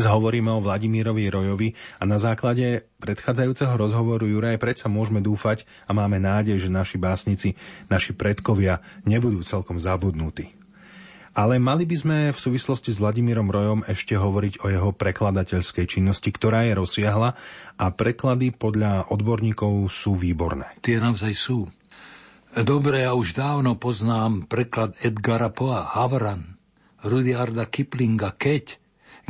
Dnes 0.00 0.16
hovoríme 0.16 0.48
o 0.48 0.64
Vladimírovi 0.64 1.28
Rojovi 1.28 1.76
a 2.00 2.08
na 2.08 2.16
základe 2.16 2.88
predchádzajúceho 3.04 3.76
rozhovoru 3.76 4.24
Juraj 4.24 4.56
predsa 4.56 4.88
môžeme 4.88 5.20
dúfať 5.20 5.68
a 5.84 5.92
máme 5.92 6.16
nádej, 6.16 6.56
že 6.56 6.72
naši 6.72 6.96
básnici, 6.96 7.52
naši 7.92 8.16
predkovia 8.16 8.80
nebudú 9.04 9.44
celkom 9.44 9.76
zabudnutí. 9.76 10.56
Ale 11.36 11.60
mali 11.60 11.84
by 11.84 11.96
sme 12.00 12.18
v 12.32 12.38
súvislosti 12.40 12.96
s 12.96 12.96
Vladimírom 12.96 13.52
Rojom 13.52 13.84
ešte 13.84 14.16
hovoriť 14.16 14.64
o 14.64 14.72
jeho 14.72 14.88
prekladateľskej 14.96 15.84
činnosti, 15.84 16.32
ktorá 16.32 16.64
je 16.64 16.80
rozsiahla 16.80 17.36
a 17.76 17.84
preklady 17.92 18.56
podľa 18.56 19.12
odborníkov 19.12 19.84
sú 19.92 20.16
výborné. 20.16 20.80
Tie 20.80 20.96
naozaj 20.96 21.36
sú. 21.36 21.68
Dobre, 22.56 23.04
ja 23.04 23.12
už 23.12 23.36
dávno 23.36 23.76
poznám 23.76 24.48
preklad 24.48 24.96
Edgara 25.04 25.52
Poa, 25.52 25.84
Havran, 25.84 26.56
Rudyarda 27.04 27.68
Kiplinga, 27.68 28.32
Keď, 28.32 28.80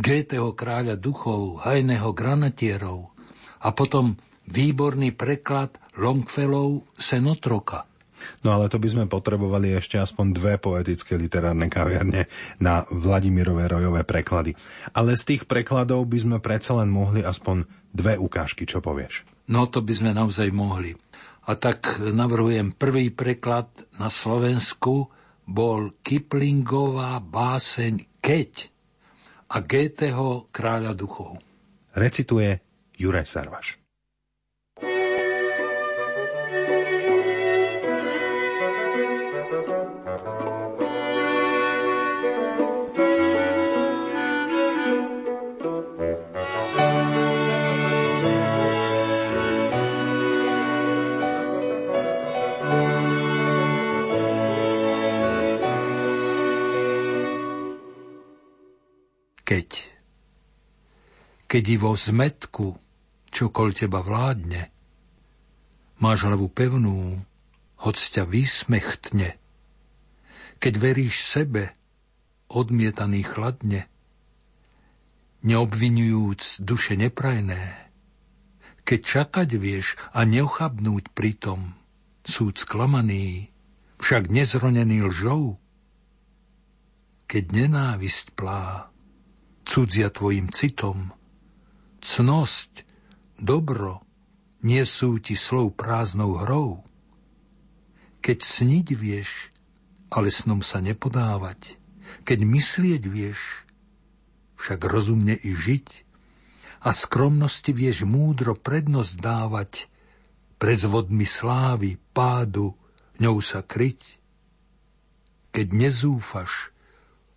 Goetheho 0.01 0.57
kráľa 0.57 0.97
duchov, 0.97 1.61
Hajného 1.61 2.17
granatierov 2.17 3.13
a 3.61 3.69
potom 3.77 4.17
výborný 4.49 5.13
preklad 5.13 5.77
Longfellov 6.01 6.89
Senotroka. 6.97 7.85
No 8.41 8.57
ale 8.57 8.73
to 8.73 8.81
by 8.81 8.89
sme 8.89 9.05
potrebovali 9.05 9.77
ešte 9.77 10.01
aspoň 10.01 10.27
dve 10.33 10.55
poetické 10.57 11.21
literárne 11.21 11.69
kaviarne 11.69 12.33
na 12.65 12.89
Vladimirové 12.89 13.69
rojové 13.69 14.09
preklady. 14.09 14.57
Ale 14.97 15.21
z 15.21 15.37
tých 15.37 15.43
prekladov 15.45 16.09
by 16.09 16.19
sme 16.21 16.37
predsa 16.41 16.81
len 16.81 16.89
mohli 16.89 17.21
aspoň 17.21 17.69
dve 17.93 18.17
ukážky, 18.17 18.65
čo 18.65 18.81
povieš? 18.81 19.29
No 19.53 19.69
to 19.69 19.85
by 19.85 19.93
sme 19.93 20.17
naozaj 20.17 20.49
mohli. 20.49 20.97
A 21.45 21.57
tak 21.61 22.01
navrhujem 22.01 22.73
prvý 22.73 23.13
preklad 23.13 23.69
na 24.01 24.09
Slovensku 24.09 25.13
bol 25.45 25.93
Kiplingová 26.01 27.21
báseň 27.21 28.21
Keď 28.21 28.80
a 29.51 29.57
Goetheho 29.59 30.47
kráľa 30.55 30.95
duchov. 30.95 31.43
Recituje 31.99 32.63
Juraj 32.95 33.27
Sarvaš. 33.27 33.83
Keď 61.51 61.65
i 61.67 61.77
vo 61.83 61.99
zmetku, 61.99 62.79
čokoľ 63.35 63.69
teba 63.75 64.07
vládne, 64.07 64.71
máš 65.99 66.23
hlavu 66.23 66.47
pevnú, 66.47 67.19
hoď 67.83 67.97
ťa 67.99 68.23
vysmechtne. 68.31 69.35
Keď 70.63 70.75
veríš 70.79 71.27
sebe, 71.27 71.75
odmietaný 72.47 73.27
chladne, 73.27 73.91
neobvinujúc 75.43 76.63
duše 76.63 76.95
neprajné, 76.95 77.91
keď 78.87 79.01
čakať 79.03 79.49
vieš 79.59 79.99
a 80.15 80.23
neochabnúť 80.23 81.11
pritom, 81.19 81.75
súd 82.23 82.63
sklamaný, 82.63 83.51
však 83.99 84.31
nezronený 84.31 85.03
lžou, 85.11 85.59
keď 87.27 87.45
nenávisť 87.67 88.39
plá, 88.39 88.91
cudzia 89.67 90.15
tvojim 90.15 90.47
citom. 90.51 91.11
Cnosť, 92.01 92.89
dobro, 93.37 94.01
nie 94.65 94.85
sú 94.85 95.21
ti 95.21 95.37
slov 95.37 95.77
prázdnou 95.77 96.41
hrou. 96.45 96.85
Keď 98.21 98.39
sniť 98.41 98.87
vieš, 98.97 99.53
ale 100.13 100.29
snom 100.29 100.61
sa 100.61 100.81
nepodávať, 100.85 101.81
keď 102.25 102.39
myslieť 102.45 103.03
vieš, 103.09 103.41
však 104.61 104.81
rozumne 104.85 105.37
i 105.37 105.53
žiť, 105.57 105.89
a 106.81 106.97
skromnosti 106.97 107.73
vieš 107.77 108.09
múdro 108.09 108.57
prednosť 108.57 109.13
dávať, 109.21 109.73
pred 110.61 110.77
zvodmi 110.77 111.25
slávy, 111.25 111.97
pádu, 112.13 112.77
ňou 113.21 113.41
sa 113.41 113.65
kryť. 113.65 114.01
Keď 115.53 115.67
nezúfaš, 115.73 116.73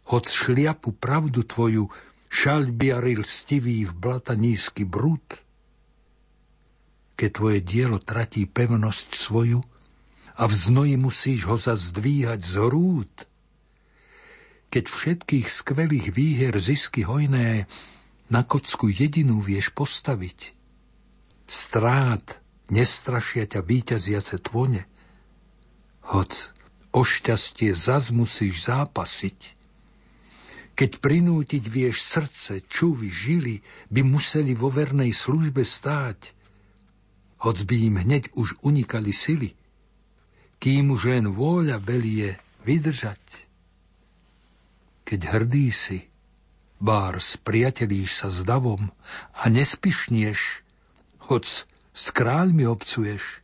hoď 0.07 0.23
šliapu 0.27 0.91
pravdu 0.95 1.43
tvoju 1.43 1.87
šalbiari 2.33 3.13
lstivý 3.21 3.85
v 3.85 3.93
blata 3.93 4.33
nízky 4.33 4.89
brud, 4.89 5.21
keď 7.13 7.29
tvoje 7.29 7.59
dielo 7.61 8.01
tratí 8.01 8.49
pevnosť 8.49 9.13
svoju 9.13 9.61
a 10.41 10.43
v 10.49 10.53
znoji 10.57 10.97
musíš 10.97 11.45
ho 11.45 11.53
zazdvíhať 11.53 12.41
z 12.41 12.53
hrúd, 12.57 13.13
keď 14.73 14.85
všetkých 14.89 15.45
skvelých 15.45 16.09
výher 16.09 16.57
zisky 16.57 17.05
hojné 17.05 17.69
na 18.33 18.41
kocku 18.41 18.89
jedinú 18.89 19.37
vieš 19.37 19.69
postaviť. 19.77 20.57
Strát 21.45 22.41
nestrašia 22.73 23.45
ťa 23.45 23.61
víťaziace 23.61 24.41
tvone, 24.41 24.89
hoc 26.09 26.33
o 26.89 27.05
šťastie 27.05 27.77
zaz 27.77 28.09
musíš 28.09 28.65
zápasiť 28.65 29.62
keď 30.73 30.97
prinútiť 30.97 31.63
vieš 31.69 32.01
srdce, 32.01 32.65
čuvy, 32.65 33.09
žily, 33.09 33.61
by 33.93 34.01
museli 34.01 34.57
vo 34.57 34.73
vernej 34.73 35.13
službe 35.13 35.61
stáť, 35.61 36.33
hoc 37.45 37.57
by 37.67 37.75
im 37.93 37.95
hneď 38.01 38.33
už 38.33 38.57
unikali 38.65 39.13
sily, 39.13 39.53
kým 40.57 40.95
už 40.95 41.01
len 41.13 41.25
vôľa 41.29 41.77
velie 41.77 42.39
vydržať. 42.65 43.21
Keď 45.05 45.19
hrdý 45.29 45.67
si, 45.69 45.99
bár 46.81 47.21
spriatelíš 47.21 48.25
sa 48.25 48.27
s 48.33 48.41
davom 48.41 48.89
a 49.37 49.43
nespišnieš, 49.51 50.65
hoc 51.29 51.45
s 51.93 52.05
kráľmi 52.09 52.65
obcuješ, 52.65 53.43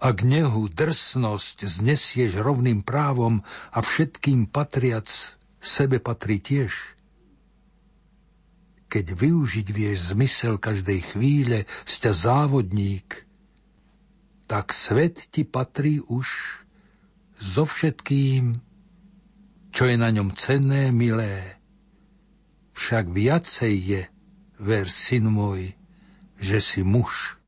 a 0.00 0.16
k 0.16 0.24
nehu 0.24 0.64
drsnosť 0.72 1.68
znesieš 1.68 2.40
rovným 2.40 2.80
právom 2.80 3.44
a 3.68 3.84
všetkým 3.84 4.48
patriac 4.48 5.36
sebe 5.60 6.00
patrí 6.00 6.40
tiež. 6.40 6.72
Keď 8.90 9.06
využiť 9.14 9.68
vieš 9.70 10.16
zmysel 10.16 10.58
každej 10.58 11.14
chvíle, 11.14 11.58
ste 11.86 12.10
závodník, 12.10 13.28
tak 14.50 14.74
svet 14.74 15.30
ti 15.30 15.46
patrí 15.46 16.02
už 16.02 16.26
so 17.38 17.62
všetkým, 17.62 18.58
čo 19.70 19.86
je 19.86 19.94
na 19.94 20.10
ňom 20.10 20.34
cenné, 20.34 20.90
milé. 20.90 21.62
Však 22.74 23.14
viacej 23.14 23.74
je, 23.78 24.02
ver, 24.58 24.90
syn 24.90 25.30
môj, 25.30 25.78
že 26.42 26.58
si 26.58 26.82
muž. 26.82 27.38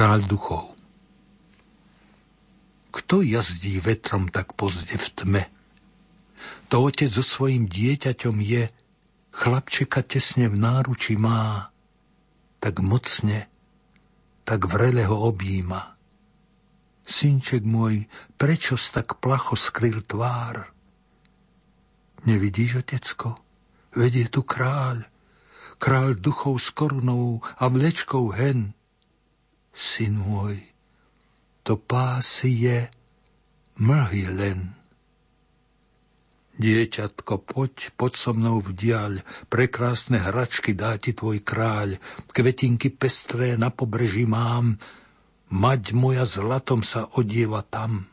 Kráľ 0.00 0.24
duchov. 0.24 0.72
Kto 2.88 3.20
jazdí 3.20 3.84
vetrom 3.84 4.32
tak 4.32 4.56
pozde 4.56 4.96
v 4.96 5.08
tme? 5.12 5.44
To 6.72 6.88
otec 6.88 7.12
so 7.12 7.20
svojim 7.20 7.68
dieťaťom 7.68 8.40
je, 8.40 8.72
chlapčeka 9.28 10.00
tesne 10.00 10.48
v 10.48 10.56
náruči 10.56 11.20
má, 11.20 11.68
tak 12.64 12.80
mocne, 12.80 13.44
tak 14.48 14.72
vrele 14.72 15.04
ho 15.04 15.20
objíma. 15.28 16.00
Synček 17.04 17.60
môj, 17.68 18.08
prečo 18.40 18.80
tak 18.80 19.20
placho 19.20 19.52
skryl 19.52 20.00
tvár? 20.00 20.72
Nevidíš, 22.24 22.88
otecko? 22.88 23.36
Vedie 23.92 24.32
tu 24.32 24.48
kráľ, 24.48 25.04
kráľ 25.76 26.16
duchov 26.16 26.56
s 26.56 26.72
korunou 26.72 27.44
a 27.60 27.68
vlečkou 27.68 28.32
hen, 28.32 28.72
syn 29.74 30.18
môj, 30.20 30.58
to 31.62 31.78
pásy 31.78 32.66
je 32.66 32.78
mlhy 33.80 34.26
len. 34.30 34.60
Dieťatko, 36.60 37.40
poď, 37.48 37.88
poď 37.96 38.12
so 38.20 38.36
mnou 38.36 38.60
v 38.60 38.76
diaľ, 38.76 39.24
prekrásne 39.48 40.20
hračky 40.20 40.76
dá 40.76 41.00
ti 41.00 41.16
tvoj 41.16 41.40
kráľ, 41.40 41.96
kvetinky 42.36 42.92
pestré 42.92 43.56
na 43.56 43.72
pobreží 43.72 44.28
mám, 44.28 44.76
mať 45.48 45.96
moja 45.96 46.28
zlatom 46.28 46.84
sa 46.84 47.08
odieva 47.16 47.64
tam. 47.64 48.04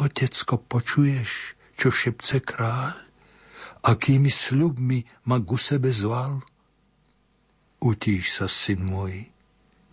Otecko, 0.00 0.56
počuješ, 0.56 1.58
čo 1.76 1.92
šepce 1.92 2.40
kráľ? 2.40 2.96
Akými 3.84 4.32
sľubmi 4.32 5.04
ma 5.28 5.36
ku 5.38 5.60
sebe 5.60 5.92
zval? 5.92 6.40
Utíš 7.78 8.40
sa, 8.40 8.46
syn 8.50 8.88
môj, 8.88 9.28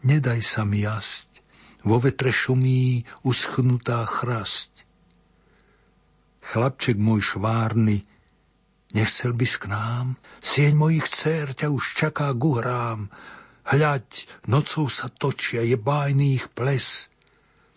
nedaj 0.06 0.46
sa 0.46 0.62
mi 0.64 0.86
jasť, 0.86 1.28
vo 1.82 1.98
vetre 1.98 2.30
šumí 2.30 3.04
uschnutá 3.26 4.06
chrasť 4.06 4.76
Chlapček 6.46 7.02
môj 7.02 7.34
švárny, 7.34 8.06
nechcel 8.94 9.34
by 9.34 9.48
k 9.50 9.66
nám? 9.66 10.08
Sieň 10.46 10.74
mojich 10.78 11.10
dcer 11.10 11.58
ťa 11.58 11.74
už 11.74 11.84
čaká 11.98 12.30
guhrám. 12.38 13.10
Hľaď, 13.66 14.30
nocou 14.46 14.86
sa 14.86 15.10
točia, 15.10 15.66
je 15.66 15.74
bájný 15.74 16.38
ich 16.38 16.46
ples. 16.54 17.10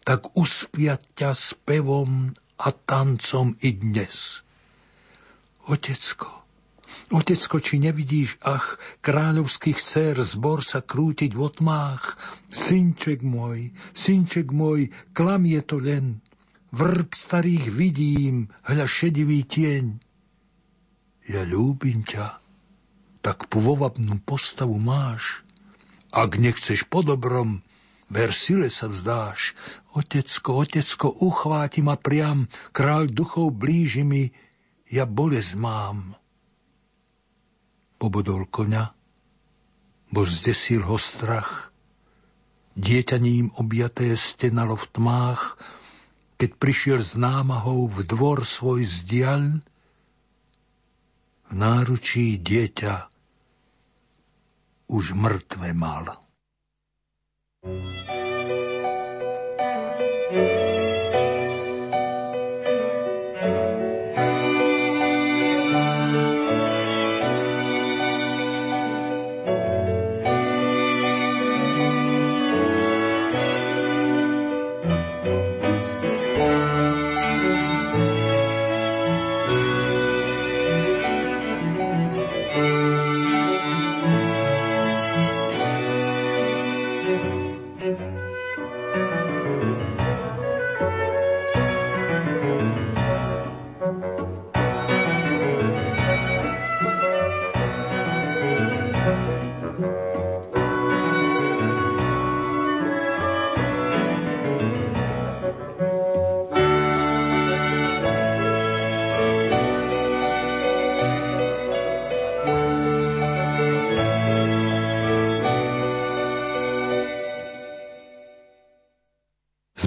Tak 0.05 0.37
uspiať 0.37 1.01
ťa 1.17 1.31
spevom 1.33 2.37
a 2.61 2.69
tancom 2.71 3.57
i 3.65 3.73
dnes. 3.73 4.45
Otecko, 5.65 6.38
Otecko, 7.09 7.57
či 7.57 7.81
nevidíš, 7.81 8.37
ach, 8.45 8.77
kráľovských 9.01 9.81
dcer 9.81 10.21
zbor 10.21 10.61
sa 10.61 10.85
krútiť 10.85 11.33
v 11.33 11.41
otmách? 11.41 12.21
Synček 12.53 13.25
môj, 13.25 13.73
synček 13.97 14.53
môj, 14.53 14.93
klam 15.17 15.49
je 15.49 15.61
to 15.65 15.81
len, 15.81 16.21
vrb 16.69 17.09
starých 17.17 17.73
vidím, 17.73 18.53
hľa 18.69 18.85
šedivý 18.85 19.41
tieň. 19.49 19.85
Ja 21.33 21.49
ľúbim 21.49 22.05
ťa, 22.05 22.45
tak 23.25 23.49
povovabnú 23.49 24.21
postavu 24.29 24.77
máš. 24.77 25.49
Ak 26.13 26.37
nechceš 26.37 26.85
po 26.93 27.01
dobrom, 27.01 27.65
ver 28.13 28.37
sile 28.37 28.69
sa 28.69 28.85
vzdáš. 28.85 29.57
Otecko, 29.97 30.61
otecko, 30.61 31.09
uchváti 31.25 31.81
ma 31.81 31.97
priam, 31.97 32.53
kráľ 32.77 33.09
duchov 33.13 33.57
blíži 33.57 34.05
mi, 34.05 34.29
ja 34.93 35.09
bolesť 35.09 35.57
mám. 35.57 36.17
Pobodol 37.99 38.47
koňa, 38.47 38.95
bo 40.15 40.23
zdesil 40.23 40.87
ho 40.87 40.97
strach. 40.97 41.75
Dieťa 42.79 43.19
objaté 43.59 44.15
stenalo 44.15 44.79
v 44.79 44.87
tmách, 44.95 45.59
keď 46.39 46.51
prišiel 46.63 47.01
s 47.03 47.19
námahou 47.19 47.91
v 47.91 48.07
dvor 48.07 48.47
svoj 48.47 48.87
zdiaľ, 48.87 49.59
v 51.49 51.53
náručí 51.53 52.39
dieťa 52.39 53.11
už 54.89 55.19
mŕtve 55.19 55.75
mal. 55.75 56.23
thank 57.59 58.09
you 58.09 58.18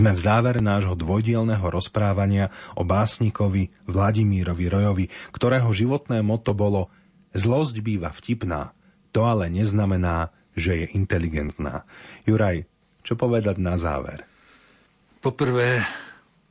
Sme 0.02 0.18
v 0.18 0.26
závere 0.26 0.66
nášho 0.66 0.98
dvojdielného 0.98 1.62
rozprávania 1.62 2.50
o 2.74 2.82
básnikovi 2.82 3.70
Vladimírovi 3.86 4.66
Rojovi, 4.66 5.06
ktorého 5.30 5.70
životné 5.70 6.26
moto 6.26 6.58
bolo 6.58 6.90
Zlosť 7.38 7.86
býva 7.86 8.10
vtipná, 8.10 8.74
to 9.14 9.30
ale 9.30 9.46
neznamená, 9.54 10.34
že 10.58 10.74
je 10.74 10.98
inteligentná. 10.98 11.86
Juraj, 12.26 12.66
čo 13.06 13.14
povedať 13.14 13.62
na 13.62 13.78
záver? 13.78 14.26
Poprvé, 15.22 15.86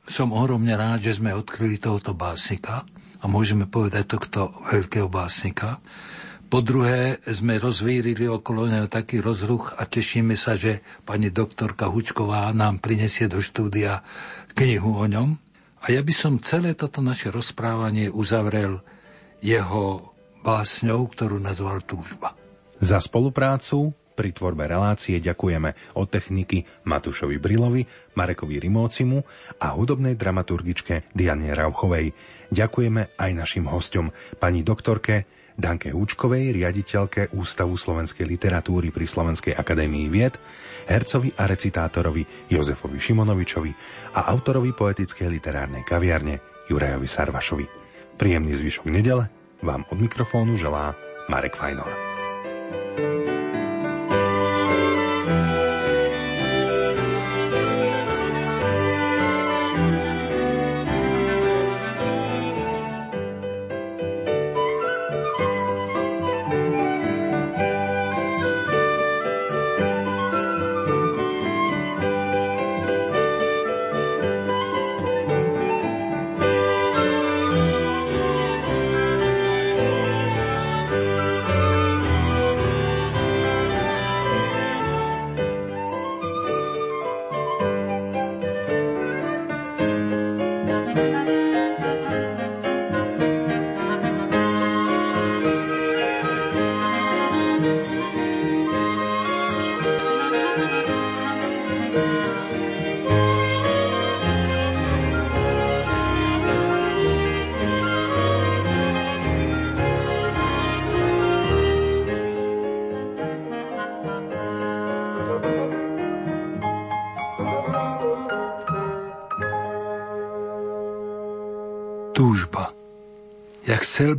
som 0.07 0.31
ohromne 0.31 0.71
rád, 0.71 1.11
že 1.11 1.19
sme 1.19 1.35
odkryli 1.35 1.75
tohoto 1.75 2.15
básnika 2.15 2.87
a 3.19 3.27
môžeme 3.27 3.67
povedať 3.67 4.15
tohto 4.15 4.47
veľkého 4.71 5.11
básnika, 5.11 5.83
po 6.51 6.59
druhé, 6.59 7.15
sme 7.31 7.55
rozvírili 7.55 8.27
okolo 8.27 8.67
neho 8.67 8.91
taký 8.91 9.23
rozruch 9.23 9.71
a 9.79 9.87
tešíme 9.87 10.35
sa, 10.35 10.59
že 10.59 10.83
pani 11.07 11.31
doktorka 11.31 11.87
Hučková 11.87 12.51
nám 12.51 12.83
prinesie 12.83 13.31
do 13.31 13.39
štúdia 13.39 14.03
knihu 14.59 14.99
o 14.99 15.07
ňom. 15.07 15.39
A 15.81 15.95
ja 15.95 16.03
by 16.03 16.11
som 16.11 16.43
celé 16.43 16.75
toto 16.75 16.99
naše 16.99 17.31
rozprávanie 17.31 18.11
uzavrel 18.11 18.83
jeho 19.39 20.11
básňou, 20.43 21.07
ktorú 21.07 21.39
nazval 21.39 21.87
Túžba. 21.87 22.35
Za 22.83 22.99
spoluprácu 22.99 23.95
pri 24.11 24.35
tvorbe 24.35 24.67
relácie 24.67 25.23
ďakujeme 25.23 25.95
od 25.95 26.07
techniky 26.11 26.67
Matúšovi 26.83 27.39
Brilovi, 27.39 27.87
Marekovi 28.19 28.59
Rimócimu 28.59 29.17
a 29.63 29.71
hudobnej 29.71 30.19
dramaturgičke 30.19 31.15
Diane 31.15 31.55
Rauchovej. 31.55 32.11
Ďakujeme 32.51 33.15
aj 33.15 33.31
našim 33.31 33.71
hostom, 33.71 34.11
pani 34.35 34.67
doktorke 34.67 35.40
Danke 35.55 35.91
Húčkovej, 35.91 36.55
riaditeľke 36.55 37.35
Ústavu 37.35 37.75
slovenskej 37.75 38.23
literatúry 38.27 38.89
pri 38.91 39.05
Slovenskej 39.07 39.53
akadémii 39.55 40.07
vied, 40.07 40.35
hercovi 40.87 41.31
a 41.35 41.47
recitátorovi 41.47 42.51
Jozefovi 42.51 42.97
Šimonovičovi 42.99 43.71
a 44.15 44.27
autorovi 44.31 44.71
poetickej 44.71 45.27
literárnej 45.27 45.83
kaviarne 45.87 46.65
Jurajovi 46.67 47.07
Sarvašovi. 47.07 47.65
Príjemný 48.15 48.53
zvyšok 48.55 48.87
nedele 48.91 49.27
vám 49.61 49.87
od 49.87 49.97
mikrofónu 49.99 50.57
želá 50.57 50.95
Marek 51.29 51.55
Fajnor. 51.55 52.10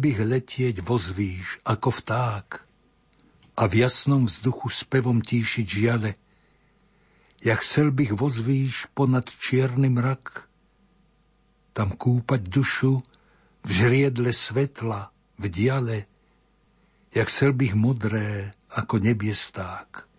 Bych 0.03 0.19
letieť 0.19 0.83
vozvíš 0.83 1.63
ako 1.63 1.95
vták 2.03 2.67
a 3.55 3.63
v 3.71 3.75
jasnom 3.87 4.27
vzduchu 4.27 4.67
spevom 4.67 5.23
tíšiť 5.23 5.67
žiale. 5.71 6.19
Jak 7.47 7.63
chcel 7.63 7.95
bych 7.95 8.11
vozvíš 8.11 8.91
ponad 8.99 9.31
čierny 9.31 9.87
mrak, 9.95 10.51
tam 11.71 11.95
kúpať 11.95 12.43
dušu 12.51 13.07
v 13.63 13.71
žriedle 13.71 14.35
svetla, 14.35 15.15
v 15.39 15.45
diale, 15.47 15.99
jak 17.15 17.31
chcel 17.31 17.55
bych 17.55 17.79
modré 17.79 18.59
ako 18.75 18.99
nebies 18.99 19.47
vták. 19.55 20.11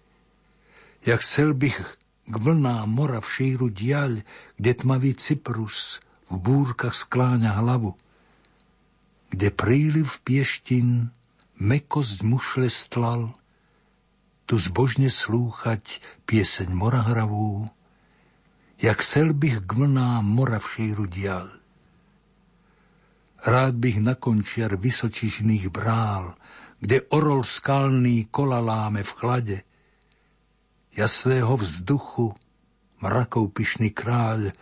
Jak 1.03 1.19
chcel 1.19 1.51
bych 1.51 1.75
k 2.23 2.35
vlnám 2.39 2.87
mora 2.87 3.19
v 3.19 3.27
šíru 3.27 3.67
diaľ, 3.67 4.23
kde 4.55 4.71
tmavý 4.71 5.11
cyprus 5.19 5.99
v 6.31 6.39
búrkach 6.39 6.95
skláňa 6.95 7.59
hlavu 7.59 7.99
kde 9.33 9.49
príliv 9.49 10.21
pieštin 10.21 11.09
mekosť 11.57 12.21
mušle 12.21 12.69
stlal, 12.69 13.33
tu 14.45 14.61
zbožne 14.61 15.09
slúchať 15.09 15.97
pieseň 16.29 16.69
mora 16.69 17.01
hravú, 17.01 17.65
jak 18.77 19.01
chcel 19.01 19.33
bych 19.33 19.65
k 19.65 19.69
vlnám 19.73 20.21
šíru 20.61 21.09
dial. 21.09 21.49
Rád 23.41 23.73
bych 23.73 23.97
na 24.05 24.13
končiar 24.13 24.77
vysočižných 24.77 25.73
brál, 25.73 26.37
kde 26.77 27.01
orol 27.09 27.41
skalný 27.41 28.29
kola 28.29 28.61
láme 28.61 29.01
v 29.01 29.11
chlade, 29.17 29.57
jasného 30.93 31.57
vzduchu 31.57 32.37
mrakov 33.01 33.49
pyšný 33.49 33.89
kráľ, 33.89 34.53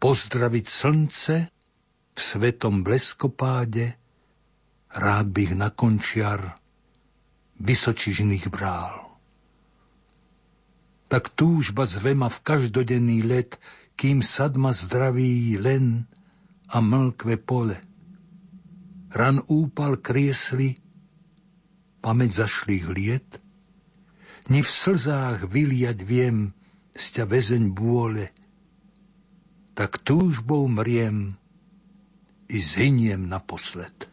pozdraviť 0.00 0.64
slnce 0.64 1.36
v 2.12 2.20
svetom 2.20 2.84
bleskopáde 2.84 3.96
rád 4.92 5.26
bych 5.32 5.52
na 5.56 5.72
končiar 5.72 6.60
vysočižných 7.60 8.52
brál. 8.52 9.16
Tak 11.08 11.32
túžba 11.36 11.84
zvema 11.84 12.32
v 12.32 12.38
každodenný 12.40 13.20
let, 13.24 13.60
kým 13.96 14.24
sadma 14.24 14.72
zdraví 14.72 15.60
len 15.60 16.08
a 16.72 16.80
mlkve 16.80 17.36
pole. 17.44 17.76
Ran 19.12 19.44
úpal 19.44 20.00
kriesli, 20.00 20.80
pamäť 22.00 22.44
zašlých 22.44 22.86
liet, 22.88 23.30
ni 24.48 24.64
v 24.64 24.70
slzách 24.72 25.46
vyliať 25.46 25.98
viem, 26.00 26.56
sťa 26.96 27.24
väzeň 27.28 27.64
bôle, 27.76 28.32
tak 29.76 30.00
túžbou 30.00 30.64
mriem, 30.68 31.36
i 32.52 32.60
zhyniem 32.60 33.28
naposled. 33.28 34.11